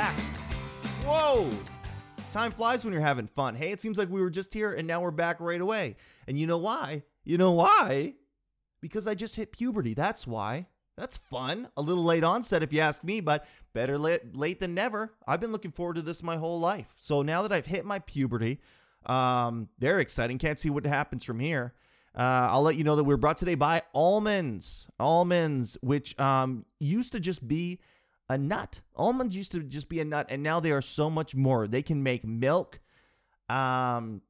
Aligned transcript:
back. 0.00 0.18
Whoa! 1.04 1.50
Time 2.32 2.52
flies 2.52 2.86
when 2.86 2.94
you're 2.94 3.02
having 3.02 3.26
fun. 3.26 3.54
Hey, 3.54 3.70
it 3.70 3.82
seems 3.82 3.98
like 3.98 4.08
we 4.08 4.22
were 4.22 4.30
just 4.30 4.54
here 4.54 4.72
and 4.72 4.88
now 4.88 5.02
we're 5.02 5.10
back 5.10 5.38
right 5.40 5.60
away. 5.60 5.96
And 6.26 6.38
you 6.38 6.46
know 6.46 6.56
why? 6.56 7.02
You 7.22 7.36
know 7.36 7.50
why? 7.50 8.14
Because 8.80 9.06
I 9.06 9.14
just 9.14 9.36
hit 9.36 9.52
puberty. 9.52 9.92
That's 9.92 10.26
why. 10.26 10.68
That's 10.96 11.18
fun. 11.18 11.68
A 11.76 11.82
little 11.82 12.02
late 12.02 12.24
onset, 12.24 12.62
if 12.62 12.72
you 12.72 12.80
ask 12.80 13.04
me, 13.04 13.20
but 13.20 13.46
better 13.74 13.98
late, 13.98 14.34
late 14.34 14.58
than 14.58 14.72
never. 14.72 15.12
I've 15.26 15.40
been 15.40 15.52
looking 15.52 15.70
forward 15.70 15.96
to 15.96 16.02
this 16.02 16.22
my 16.22 16.38
whole 16.38 16.58
life. 16.58 16.94
So 16.96 17.20
now 17.20 17.42
that 17.42 17.52
I've 17.52 17.66
hit 17.66 17.84
my 17.84 17.98
puberty, 17.98 18.58
um, 19.04 19.68
very 19.78 20.00
exciting. 20.00 20.38
Can't 20.38 20.58
see 20.58 20.70
what 20.70 20.86
happens 20.86 21.24
from 21.24 21.40
here. 21.40 21.74
Uh, 22.16 22.48
I'll 22.50 22.62
let 22.62 22.76
you 22.76 22.84
know 22.84 22.96
that 22.96 23.04
we're 23.04 23.18
brought 23.18 23.36
today 23.36 23.54
by 23.54 23.82
almonds. 23.94 24.86
Almonds, 24.98 25.76
which 25.82 26.18
um, 26.18 26.64
used 26.78 27.12
to 27.12 27.20
just 27.20 27.46
be 27.46 27.80
a 28.30 28.38
nut. 28.38 28.80
Almonds 28.94 29.36
used 29.36 29.50
to 29.52 29.60
just 29.60 29.88
be 29.88 29.98
a 29.98 30.04
nut, 30.04 30.26
and 30.30 30.40
now 30.40 30.60
they 30.60 30.70
are 30.70 30.80
so 30.80 31.10
much 31.10 31.34
more. 31.34 31.66
They 31.66 31.82
can 31.82 32.02
make 32.04 32.24
milk. 32.24 32.78
Um, 33.48 34.22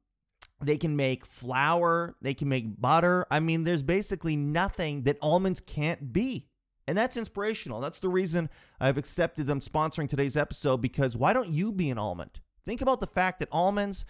they 0.59 0.77
can 0.77 0.95
make 0.95 1.23
flour. 1.23 2.15
They 2.19 2.33
can 2.33 2.49
make 2.49 2.81
butter. 2.81 3.27
I 3.29 3.39
mean, 3.39 3.63
there's 3.63 3.83
basically 3.83 4.35
nothing 4.35 5.03
that 5.03 5.19
almonds 5.21 5.61
can't 5.61 6.11
be. 6.11 6.47
And 6.87 6.97
that's 6.97 7.15
inspirational. 7.15 7.79
That's 7.79 7.99
the 7.99 8.09
reason 8.09 8.49
I've 8.79 8.97
accepted 8.97 9.45
them 9.45 9.59
sponsoring 9.59 10.09
today's 10.09 10.35
episode 10.35 10.81
because 10.81 11.15
why 11.15 11.31
don't 11.31 11.49
you 11.49 11.71
be 11.71 11.91
an 11.91 11.99
almond? 11.99 12.39
Think 12.65 12.81
about 12.81 13.01
the 13.01 13.07
fact 13.07 13.37
that 13.39 13.49
almonds 13.51 14.03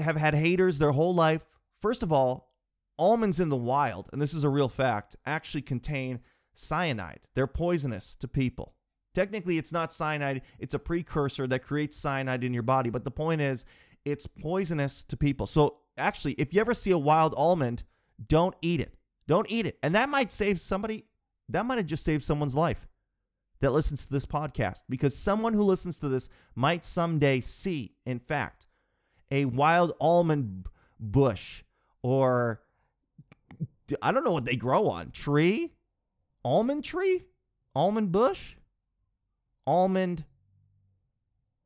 have 0.00 0.16
had 0.16 0.34
haters 0.34 0.78
their 0.78 0.92
whole 0.92 1.14
life. 1.14 1.44
First 1.82 2.02
of 2.02 2.10
all, 2.10 2.54
almonds 2.98 3.40
in 3.40 3.50
the 3.50 3.56
wild, 3.56 4.08
and 4.10 4.22
this 4.22 4.32
is 4.32 4.42
a 4.42 4.48
real 4.48 4.70
fact, 4.70 5.16
actually 5.26 5.62
contain 5.62 6.20
cyanide. 6.54 7.20
They're 7.34 7.46
poisonous 7.46 8.16
to 8.16 8.26
people. 8.26 8.72
Technically, 9.16 9.56
it's 9.56 9.72
not 9.72 9.94
cyanide, 9.94 10.42
it's 10.58 10.74
a 10.74 10.78
precursor 10.78 11.46
that 11.46 11.62
creates 11.62 11.96
cyanide 11.96 12.44
in 12.44 12.52
your 12.52 12.62
body. 12.62 12.90
But 12.90 13.02
the 13.02 13.10
point 13.10 13.40
is, 13.40 13.64
it's 14.04 14.26
poisonous 14.26 15.04
to 15.04 15.16
people. 15.16 15.46
So, 15.46 15.78
actually, 15.96 16.34
if 16.34 16.52
you 16.52 16.60
ever 16.60 16.74
see 16.74 16.90
a 16.90 16.98
wild 16.98 17.32
almond, 17.34 17.82
don't 18.28 18.54
eat 18.60 18.78
it. 18.78 18.98
Don't 19.26 19.50
eat 19.50 19.64
it. 19.64 19.78
And 19.82 19.94
that 19.94 20.10
might 20.10 20.32
save 20.32 20.60
somebody, 20.60 21.06
that 21.48 21.64
might 21.64 21.78
have 21.78 21.86
just 21.86 22.04
saved 22.04 22.24
someone's 22.24 22.54
life 22.54 22.86
that 23.60 23.72
listens 23.72 24.04
to 24.04 24.12
this 24.12 24.26
podcast 24.26 24.82
because 24.86 25.16
someone 25.16 25.54
who 25.54 25.62
listens 25.62 25.98
to 26.00 26.10
this 26.10 26.28
might 26.54 26.84
someday 26.84 27.40
see, 27.40 27.96
in 28.04 28.18
fact, 28.18 28.66
a 29.30 29.46
wild 29.46 29.94
almond 29.98 30.66
bush 31.00 31.62
or 32.02 32.60
I 34.02 34.12
don't 34.12 34.24
know 34.24 34.32
what 34.32 34.44
they 34.44 34.56
grow 34.56 34.90
on. 34.90 35.10
Tree? 35.10 35.72
Almond 36.44 36.84
tree? 36.84 37.24
Almond 37.74 38.12
bush? 38.12 38.56
Almond 39.66 40.24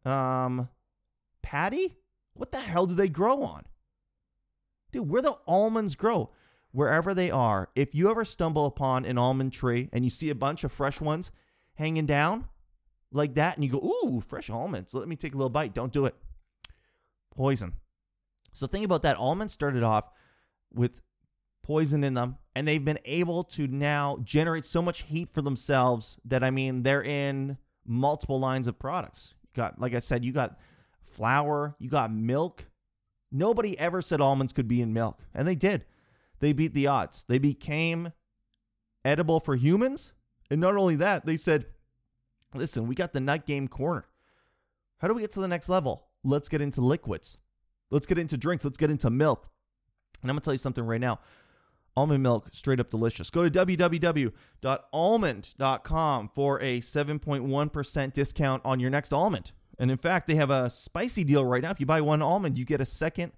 um 0.04 0.68
patty? 1.42 1.96
What 2.34 2.52
the 2.52 2.60
hell 2.60 2.86
do 2.86 2.94
they 2.94 3.08
grow 3.08 3.42
on? 3.42 3.64
Dude, 4.92 5.08
where 5.08 5.22
the 5.22 5.36
almonds 5.46 5.94
grow? 5.94 6.30
Wherever 6.72 7.14
they 7.14 7.30
are. 7.30 7.68
If 7.74 7.94
you 7.94 8.10
ever 8.10 8.24
stumble 8.24 8.66
upon 8.66 9.04
an 9.04 9.18
almond 9.18 9.52
tree 9.52 9.88
and 9.92 10.04
you 10.04 10.10
see 10.10 10.30
a 10.30 10.34
bunch 10.34 10.64
of 10.64 10.72
fresh 10.72 11.00
ones 11.00 11.30
hanging 11.74 12.06
down 12.06 12.46
like 13.12 13.34
that 13.34 13.56
and 13.56 13.64
you 13.64 13.70
go, 13.70 13.78
"Ooh, 13.78 14.20
fresh 14.20 14.48
almonds. 14.48 14.94
Let 14.94 15.08
me 15.08 15.16
take 15.16 15.34
a 15.34 15.36
little 15.36 15.50
bite." 15.50 15.74
Don't 15.74 15.92
do 15.92 16.06
it. 16.06 16.14
Poison. 17.34 17.74
So 18.52 18.66
think 18.66 18.84
about 18.84 19.02
that. 19.02 19.16
Almonds 19.16 19.52
started 19.52 19.82
off 19.82 20.04
with 20.72 21.00
poison 21.62 22.04
in 22.04 22.14
them, 22.14 22.38
and 22.54 22.66
they've 22.66 22.84
been 22.84 22.98
able 23.04 23.44
to 23.44 23.66
now 23.66 24.18
generate 24.22 24.64
so 24.64 24.80
much 24.80 25.02
heat 25.02 25.28
for 25.32 25.42
themselves 25.42 26.18
that 26.24 26.42
I 26.42 26.50
mean 26.50 26.82
they're 26.82 27.02
in 27.02 27.58
multiple 27.86 28.38
lines 28.38 28.66
of 28.66 28.78
products. 28.78 29.34
You 29.42 29.48
got, 29.54 29.80
like 29.80 29.94
I 29.94 29.98
said, 29.98 30.24
you 30.24 30.32
got 30.32 30.58
flour, 31.04 31.76
you 31.78 31.88
got 31.88 32.12
milk. 32.12 32.66
Nobody 33.32 33.78
ever 33.78 34.02
said 34.02 34.20
almonds 34.20 34.52
could 34.52 34.68
be 34.68 34.80
in 34.80 34.92
milk, 34.92 35.20
and 35.34 35.46
they 35.46 35.54
did. 35.54 35.84
They 36.40 36.52
beat 36.52 36.74
the 36.74 36.86
odds. 36.86 37.24
They 37.28 37.38
became 37.38 38.12
edible 39.04 39.40
for 39.40 39.56
humans, 39.56 40.12
and 40.50 40.60
not 40.60 40.76
only 40.76 40.96
that, 40.96 41.26
they 41.26 41.36
said, 41.36 41.66
"Listen, 42.54 42.86
we 42.86 42.94
got 42.94 43.12
the 43.12 43.20
nut 43.20 43.46
game 43.46 43.68
corner. 43.68 44.06
How 44.98 45.08
do 45.08 45.14
we 45.14 45.22
get 45.22 45.30
to 45.32 45.40
the 45.40 45.48
next 45.48 45.68
level? 45.68 46.08
Let's 46.24 46.48
get 46.48 46.60
into 46.60 46.80
liquids. 46.80 47.38
Let's 47.90 48.06
get 48.06 48.18
into 48.18 48.36
drinks. 48.36 48.64
Let's 48.64 48.78
get 48.78 48.90
into 48.90 49.10
milk." 49.10 49.48
And 50.22 50.30
I'm 50.30 50.34
gonna 50.34 50.42
tell 50.42 50.54
you 50.54 50.58
something 50.58 50.84
right 50.84 51.00
now. 51.00 51.20
Almond 51.96 52.22
milk, 52.22 52.48
straight 52.52 52.80
up 52.80 52.90
delicious. 52.90 53.30
Go 53.30 53.48
to 53.48 53.50
www.almond.com 53.50 56.30
for 56.34 56.60
a 56.60 56.80
7.1% 56.80 58.12
discount 58.12 58.62
on 58.64 58.80
your 58.80 58.90
next 58.90 59.12
almond. 59.12 59.52
And 59.78 59.90
in 59.90 59.96
fact, 59.96 60.26
they 60.26 60.34
have 60.36 60.50
a 60.50 60.70
spicy 60.70 61.24
deal 61.24 61.44
right 61.44 61.62
now. 61.62 61.70
If 61.70 61.80
you 61.80 61.86
buy 61.86 62.00
one 62.00 62.22
almond, 62.22 62.58
you 62.58 62.64
get 62.64 62.80
a 62.80 62.86
second 62.86 63.32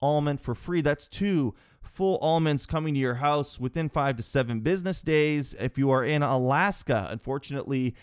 almond 0.00 0.40
for 0.40 0.54
free. 0.54 0.80
That's 0.80 1.08
two 1.08 1.54
full 1.82 2.18
almonds 2.18 2.66
coming 2.66 2.94
to 2.94 3.00
your 3.00 3.16
house 3.16 3.58
within 3.58 3.88
five 3.88 4.16
to 4.16 4.22
seven 4.22 4.60
business 4.60 5.02
days. 5.02 5.54
If 5.58 5.76
you 5.76 5.90
are 5.90 6.04
in 6.04 6.22
Alaska, 6.22 7.08
unfortunately, 7.10 7.94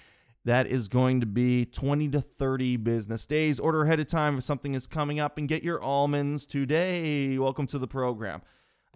that 0.44 0.68
is 0.68 0.88
going 0.88 1.22
to 1.22 1.26
be 1.26 1.66
20 1.66 2.10
to 2.10 2.22
30 2.22 2.78
business 2.78 3.26
days. 3.26 3.60
Order 3.60 3.84
ahead 3.84 4.00
of 4.00 4.08
time 4.08 4.38
if 4.38 4.44
something 4.44 4.76
is 4.76 4.86
coming 4.86 5.20
up 5.20 5.38
and 5.38 5.48
get 5.48 5.64
your 5.64 5.82
almonds 5.82 6.46
today. 6.46 7.38
Welcome 7.38 7.66
to 7.68 7.80
the 7.80 7.88
program. 7.88 8.42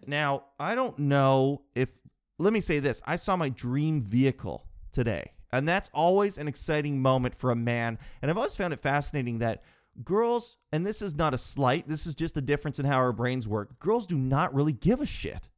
Now, 0.07 0.43
I 0.59 0.75
don't 0.75 0.97
know 0.99 1.61
if, 1.75 1.89
let 2.37 2.53
me 2.53 2.61
say 2.61 2.79
this 2.79 3.01
I 3.05 3.15
saw 3.15 3.35
my 3.35 3.49
dream 3.49 4.01
vehicle 4.01 4.65
today, 4.91 5.31
and 5.51 5.67
that's 5.67 5.89
always 5.93 6.37
an 6.37 6.47
exciting 6.47 7.01
moment 7.01 7.35
for 7.35 7.51
a 7.51 7.55
man. 7.55 7.97
And 8.21 8.29
I've 8.29 8.37
always 8.37 8.55
found 8.55 8.73
it 8.73 8.81
fascinating 8.81 9.39
that 9.39 9.63
girls, 10.03 10.57
and 10.71 10.85
this 10.85 11.01
is 11.01 11.15
not 11.15 11.33
a 11.33 11.37
slight, 11.37 11.87
this 11.87 12.07
is 12.07 12.15
just 12.15 12.37
a 12.37 12.41
difference 12.41 12.79
in 12.79 12.85
how 12.85 12.97
our 12.97 13.11
brains 13.11 13.47
work. 13.47 13.79
Girls 13.79 14.05
do 14.05 14.17
not 14.17 14.53
really 14.53 14.73
give 14.73 15.01
a 15.01 15.05
shit 15.05 15.49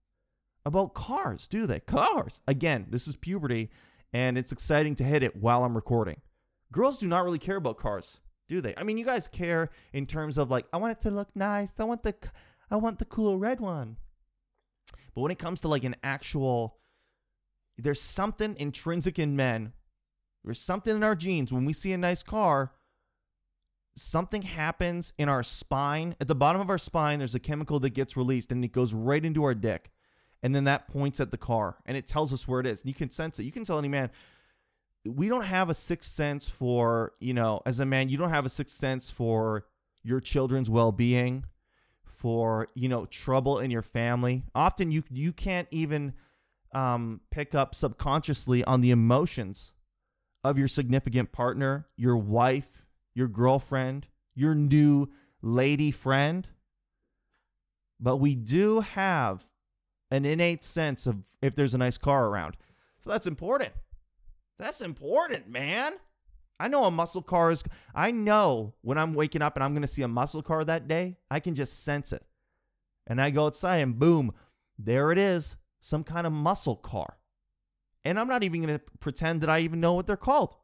about 0.65 0.93
cars, 0.93 1.47
do 1.47 1.65
they? 1.65 1.79
Cars. 1.79 2.41
Again, 2.47 2.87
this 2.89 3.07
is 3.07 3.15
puberty, 3.15 3.69
and 4.13 4.37
it's 4.37 4.51
exciting 4.51 4.95
to 4.95 5.03
hit 5.03 5.23
it 5.23 5.35
while 5.35 5.63
I'm 5.63 5.75
recording. 5.75 6.21
Girls 6.71 6.97
do 6.97 7.07
not 7.07 7.25
really 7.25 7.39
care 7.39 7.57
about 7.57 7.77
cars, 7.77 8.19
do 8.47 8.61
they? 8.61 8.73
I 8.77 8.83
mean, 8.83 8.97
you 8.97 9.05
guys 9.05 9.27
care 9.27 9.69
in 9.93 10.05
terms 10.05 10.37
of 10.37 10.49
like, 10.49 10.65
I 10.71 10.77
want 10.77 10.97
it 10.97 11.01
to 11.01 11.11
look 11.11 11.29
nice. 11.35 11.73
I 11.77 11.83
want 11.83 12.03
the, 12.03 12.15
I 12.69 12.77
want 12.77 12.99
the 12.99 13.05
cool 13.05 13.37
red 13.37 13.59
one. 13.59 13.97
But 15.13 15.21
when 15.21 15.31
it 15.31 15.39
comes 15.39 15.61
to 15.61 15.67
like 15.67 15.83
an 15.83 15.95
actual, 16.03 16.77
there's 17.77 18.01
something 18.01 18.55
intrinsic 18.57 19.19
in 19.19 19.35
men. 19.35 19.73
There's 20.43 20.59
something 20.59 20.95
in 20.95 21.03
our 21.03 21.15
genes. 21.15 21.51
When 21.51 21.65
we 21.65 21.73
see 21.73 21.93
a 21.93 21.97
nice 21.97 22.23
car, 22.23 22.71
something 23.95 24.43
happens 24.43 25.13
in 25.17 25.29
our 25.29 25.43
spine. 25.43 26.15
At 26.19 26.27
the 26.27 26.35
bottom 26.35 26.61
of 26.61 26.69
our 26.69 26.77
spine, 26.77 27.19
there's 27.19 27.35
a 27.35 27.39
chemical 27.39 27.79
that 27.81 27.91
gets 27.91 28.17
released 28.17 28.51
and 28.51 28.63
it 28.63 28.71
goes 28.71 28.93
right 28.93 29.23
into 29.23 29.43
our 29.43 29.53
dick. 29.53 29.91
And 30.43 30.55
then 30.55 30.63
that 30.63 30.87
points 30.87 31.19
at 31.19 31.29
the 31.29 31.37
car 31.37 31.77
and 31.85 31.95
it 31.95 32.07
tells 32.07 32.33
us 32.33 32.47
where 32.47 32.59
it 32.59 32.65
is. 32.65 32.81
And 32.81 32.89
you 32.89 32.95
can 32.95 33.11
sense 33.11 33.39
it. 33.39 33.43
You 33.43 33.51
can 33.51 33.63
tell 33.63 33.77
any 33.77 33.89
man, 33.89 34.09
we 35.05 35.27
don't 35.27 35.45
have 35.45 35.69
a 35.69 35.73
sixth 35.73 36.11
sense 36.11 36.49
for, 36.49 37.13
you 37.19 37.33
know, 37.33 37.61
as 37.65 37.79
a 37.79 37.85
man, 37.85 38.09
you 38.09 38.17
don't 38.17 38.29
have 38.29 38.45
a 38.45 38.49
sixth 38.49 38.75
sense 38.75 39.09
for 39.09 39.65
your 40.03 40.19
children's 40.19 40.69
well 40.69 40.91
being 40.91 41.45
for 42.21 42.67
you 42.75 42.87
know 42.87 43.07
trouble 43.07 43.57
in 43.57 43.71
your 43.71 43.81
family. 43.81 44.43
Often 44.53 44.91
you 44.91 45.03
you 45.09 45.33
can't 45.33 45.67
even 45.71 46.13
um, 46.71 47.21
pick 47.31 47.55
up 47.55 47.73
subconsciously 47.73 48.63
on 48.63 48.81
the 48.81 48.91
emotions 48.91 49.73
of 50.43 50.57
your 50.57 50.67
significant 50.67 51.31
partner 51.31 51.87
your 51.97 52.17
wife 52.17 52.83
your 53.13 53.27
girlfriend 53.27 54.07
your 54.35 54.53
new 54.53 55.07
lady 55.41 55.89
friend. 55.89 56.47
But 57.99 58.17
we 58.17 58.35
do 58.35 58.81
have 58.81 59.43
an 60.11 60.25
innate 60.25 60.63
sense 60.63 61.07
of 61.07 61.17
if 61.41 61.55
there's 61.55 61.73
a 61.73 61.79
nice 61.79 61.97
car 61.97 62.27
around. 62.27 62.55
So 62.99 63.09
that's 63.09 63.27
important. 63.27 63.73
That's 64.59 64.81
important 64.81 65.49
man 65.49 65.93
I 66.61 66.67
know 66.67 66.83
a 66.83 66.91
muscle 66.91 67.23
car 67.23 67.51
is. 67.51 67.63
I 67.95 68.11
know 68.11 68.75
when 68.81 68.99
I'm 68.99 69.15
waking 69.15 69.41
up 69.41 69.55
and 69.55 69.63
I'm 69.63 69.73
going 69.73 69.81
to 69.81 69.87
see 69.87 70.03
a 70.03 70.07
muscle 70.07 70.43
car 70.43 70.63
that 70.63 70.87
day, 70.87 71.17
I 71.29 71.39
can 71.39 71.55
just 71.55 71.83
sense 71.83 72.13
it. 72.13 72.23
And 73.07 73.19
I 73.19 73.31
go 73.31 73.47
outside 73.47 73.77
and 73.77 73.97
boom, 73.97 74.31
there 74.77 75.11
it 75.11 75.17
is, 75.17 75.55
some 75.79 76.03
kind 76.03 76.27
of 76.27 76.33
muscle 76.33 76.75
car. 76.75 77.17
And 78.05 78.19
I'm 78.19 78.27
not 78.27 78.43
even 78.43 78.61
going 78.61 78.75
to 78.75 78.83
pretend 78.99 79.41
that 79.41 79.49
I 79.49 79.59
even 79.59 79.79
know 79.79 79.93
what 79.93 80.05
they're 80.05 80.15
called 80.15 80.55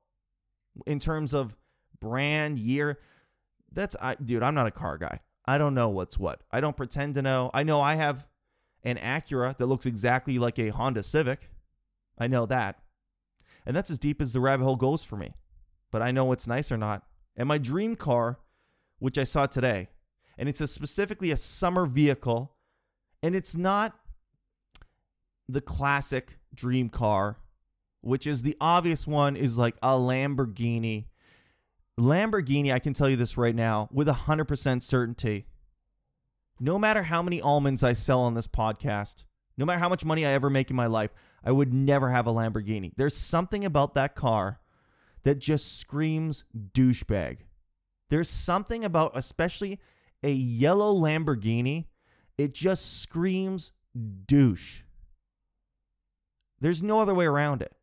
in 0.85 0.99
terms 0.99 1.33
of 1.33 1.55
brand, 1.99 2.59
year. 2.59 2.99
That's, 3.71 3.95
I, 3.99 4.15
dude, 4.15 4.43
I'm 4.43 4.55
not 4.55 4.67
a 4.67 4.71
car 4.71 4.99
guy. 4.99 5.19
I 5.45 5.57
don't 5.57 5.73
know 5.73 5.89
what's 5.89 6.19
what. 6.19 6.41
I 6.51 6.61
don't 6.61 6.77
pretend 6.77 7.15
to 7.15 7.23
know. 7.23 7.49
I 7.55 7.63
know 7.63 7.81
I 7.81 7.95
have 7.95 8.27
an 8.83 8.97
Acura 8.97 9.57
that 9.57 9.65
looks 9.65 9.87
exactly 9.87 10.37
like 10.37 10.59
a 10.59 10.69
Honda 10.69 11.01
Civic. 11.01 11.49
I 12.19 12.27
know 12.27 12.45
that. 12.45 12.79
And 13.65 13.75
that's 13.75 13.89
as 13.89 13.97
deep 13.97 14.21
as 14.21 14.33
the 14.33 14.39
rabbit 14.39 14.63
hole 14.63 14.75
goes 14.75 15.03
for 15.03 15.17
me 15.17 15.33
but 15.91 16.01
I 16.01 16.11
know 16.11 16.25
what's 16.25 16.47
nice 16.47 16.71
or 16.71 16.77
not. 16.77 17.03
And 17.35 17.47
my 17.47 17.57
dream 17.57 17.95
car, 17.95 18.39
which 18.99 19.17
I 19.17 19.23
saw 19.23 19.45
today, 19.45 19.89
and 20.37 20.47
it's 20.49 20.61
a 20.61 20.67
specifically 20.67 21.31
a 21.31 21.37
summer 21.37 21.85
vehicle, 21.85 22.55
and 23.23 23.35
it's 23.35 23.55
not 23.55 23.95
the 25.49 25.61
classic 25.61 26.39
dream 26.53 26.89
car, 26.89 27.37
which 28.01 28.27
is 28.27 28.41
the 28.41 28.57
obvious 28.59 29.07
one 29.07 29.35
is 29.35 29.57
like 29.57 29.75
a 29.81 29.93
Lamborghini. 29.93 31.05
Lamborghini, 31.99 32.71
I 32.71 32.79
can 32.79 32.93
tell 32.93 33.09
you 33.09 33.15
this 33.15 33.37
right 33.37 33.55
now 33.55 33.89
with 33.91 34.07
100% 34.07 34.83
certainty. 34.83 35.47
No 36.59 36.77
matter 36.77 37.03
how 37.03 37.21
many 37.21 37.41
almonds 37.41 37.83
I 37.83 37.93
sell 37.93 38.21
on 38.21 38.33
this 38.33 38.47
podcast, 38.47 39.23
no 39.57 39.65
matter 39.65 39.79
how 39.79 39.89
much 39.89 40.05
money 40.05 40.25
I 40.25 40.31
ever 40.31 40.49
make 40.49 40.69
in 40.69 40.75
my 40.75 40.87
life, 40.87 41.11
I 41.43 41.51
would 41.51 41.73
never 41.73 42.11
have 42.11 42.27
a 42.27 42.31
Lamborghini. 42.31 42.91
There's 42.95 43.17
something 43.17 43.65
about 43.65 43.95
that 43.95 44.15
car 44.15 44.59
that 45.27 45.39
just 45.39 45.77
screams 45.77 46.45
douchebag. 46.73 47.39
There's 48.09 48.29
something 48.29 48.85
about, 48.85 49.11
especially 49.13 49.77
a 50.23 50.31
yellow 50.31 50.95
Lamborghini, 50.95 51.87
it 52.37 52.53
just 52.53 53.01
screams 53.01 53.73
douche. 54.25 54.83
There's 56.61 56.81
no 56.81 57.01
other 57.01 57.13
way 57.13 57.25
around 57.25 57.61
it. 57.61 57.73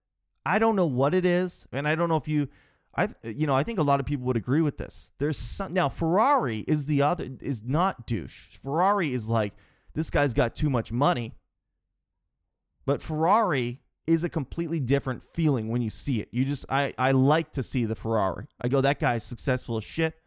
I 0.46 0.58
don't 0.58 0.74
know 0.74 0.86
what 0.86 1.12
it 1.12 1.26
is, 1.26 1.66
and 1.70 1.86
I 1.86 1.96
don't 1.96 2.08
know 2.08 2.16
if 2.16 2.28
you 2.28 2.48
I 2.96 3.10
you 3.22 3.46
know, 3.46 3.54
I 3.54 3.62
think 3.62 3.78
a 3.78 3.82
lot 3.82 4.00
of 4.00 4.06
people 4.06 4.24
would 4.24 4.38
agree 4.38 4.62
with 4.62 4.78
this. 4.78 5.10
There's 5.18 5.36
some 5.36 5.74
now 5.74 5.90
Ferrari 5.90 6.60
is 6.60 6.86
the 6.86 7.02
other 7.02 7.28
is 7.42 7.62
not 7.62 8.06
douche. 8.06 8.56
Ferrari 8.62 9.12
is 9.12 9.28
like 9.28 9.52
this 9.92 10.08
guy's 10.08 10.32
got 10.32 10.54
too 10.54 10.70
much 10.70 10.92
money. 10.92 11.34
But 12.86 13.02
Ferrari 13.02 13.82
is 14.06 14.24
a 14.24 14.28
completely 14.28 14.80
different 14.80 15.22
feeling 15.32 15.68
when 15.68 15.82
you 15.82 15.90
see 15.90 16.20
it. 16.20 16.28
You 16.30 16.44
just 16.44 16.64
I 16.68 16.94
I 16.98 17.12
like 17.12 17.52
to 17.52 17.62
see 17.62 17.84
the 17.84 17.94
Ferrari. 17.94 18.46
I 18.60 18.68
go 18.68 18.80
that 18.80 19.00
guy's 19.00 19.24
successful 19.24 19.76
as 19.76 19.84
shit. 19.84 20.20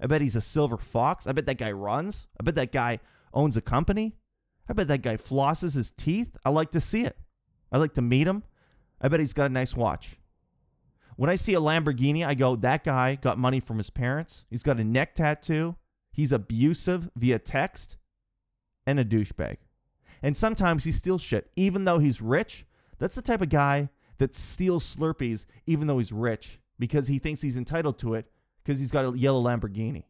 I 0.00 0.06
bet 0.06 0.20
he's 0.20 0.36
a 0.36 0.40
silver 0.40 0.76
fox. 0.76 1.26
I 1.26 1.32
bet 1.32 1.46
that 1.46 1.58
guy 1.58 1.72
runs. 1.72 2.26
I 2.38 2.44
bet 2.44 2.54
that 2.56 2.72
guy 2.72 3.00
owns 3.32 3.56
a 3.56 3.62
company. 3.62 4.16
I 4.68 4.72
bet 4.72 4.88
that 4.88 5.02
guy 5.02 5.16
flosses 5.16 5.74
his 5.74 5.90
teeth. 5.92 6.36
I 6.44 6.50
like 6.50 6.70
to 6.72 6.80
see 6.80 7.02
it. 7.02 7.16
I 7.72 7.78
like 7.78 7.94
to 7.94 8.02
meet 8.02 8.26
him. 8.26 8.42
I 9.00 9.08
bet 9.08 9.20
he's 9.20 9.32
got 9.32 9.50
a 9.50 9.54
nice 9.54 9.74
watch. 9.76 10.16
When 11.16 11.30
I 11.30 11.34
see 11.34 11.54
a 11.54 11.60
Lamborghini, 11.60 12.26
I 12.26 12.34
go, 12.34 12.56
that 12.56 12.84
guy 12.84 13.14
got 13.14 13.38
money 13.38 13.60
from 13.60 13.78
his 13.78 13.90
parents. 13.90 14.44
He's 14.50 14.62
got 14.62 14.78
a 14.78 14.84
neck 14.84 15.14
tattoo. 15.14 15.76
He's 16.12 16.32
abusive 16.32 17.10
via 17.16 17.38
text 17.38 17.96
and 18.86 19.00
a 19.00 19.04
douchebag. 19.04 19.56
And 20.22 20.36
sometimes 20.36 20.84
he 20.84 20.92
steals 20.92 21.22
shit. 21.22 21.50
Even 21.56 21.84
though 21.84 21.98
he's 21.98 22.20
rich, 22.20 22.66
that's 22.98 23.14
the 23.14 23.22
type 23.22 23.42
of 23.42 23.48
guy 23.48 23.90
that 24.18 24.34
steals 24.34 24.96
Slurpees 24.96 25.46
even 25.66 25.86
though 25.86 25.98
he's 25.98 26.12
rich 26.12 26.58
because 26.78 27.08
he 27.08 27.18
thinks 27.18 27.42
he's 27.42 27.56
entitled 27.56 27.98
to 27.98 28.14
it 28.14 28.30
because 28.62 28.80
he's 28.80 28.90
got 28.90 29.04
a 29.04 29.18
yellow 29.18 29.42
Lamborghini. 29.42 30.04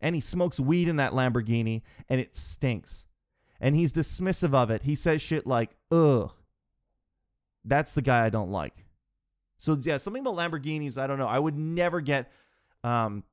And 0.00 0.14
he 0.14 0.20
smokes 0.20 0.58
weed 0.58 0.88
in 0.88 0.96
that 0.96 1.12
Lamborghini 1.12 1.82
and 2.08 2.20
it 2.20 2.34
stinks. 2.34 3.04
And 3.60 3.76
he's 3.76 3.92
dismissive 3.92 4.54
of 4.54 4.70
it. 4.70 4.82
He 4.82 4.94
says 4.94 5.20
shit 5.20 5.46
like, 5.46 5.70
ugh. 5.90 6.32
That's 7.64 7.92
the 7.92 8.02
guy 8.02 8.24
I 8.24 8.30
don't 8.30 8.50
like. 8.50 8.86
So 9.58 9.78
yeah, 9.82 9.98
something 9.98 10.26
about 10.26 10.36
Lamborghinis, 10.36 10.96
I 10.96 11.06
don't 11.06 11.18
know. 11.18 11.28
I 11.28 11.38
would 11.38 11.56
never 11.56 12.00
get 12.00 12.32
um, 12.82 13.24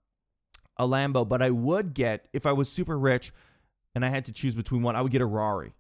a 0.76 0.86
Lambo, 0.86 1.28
but 1.28 1.42
I 1.42 1.50
would 1.52 1.94
get 1.94 2.28
if 2.34 2.46
I 2.46 2.52
was 2.52 2.70
super 2.70 3.00
rich 3.00 3.32
and 3.96 4.04
I 4.04 4.10
had 4.10 4.26
to 4.26 4.34
choose 4.34 4.54
between 4.54 4.82
one, 4.82 4.98
I 4.98 5.02
would 5.02 5.12
get 5.12 5.22
a 5.22 5.26
Rari. 5.26 5.74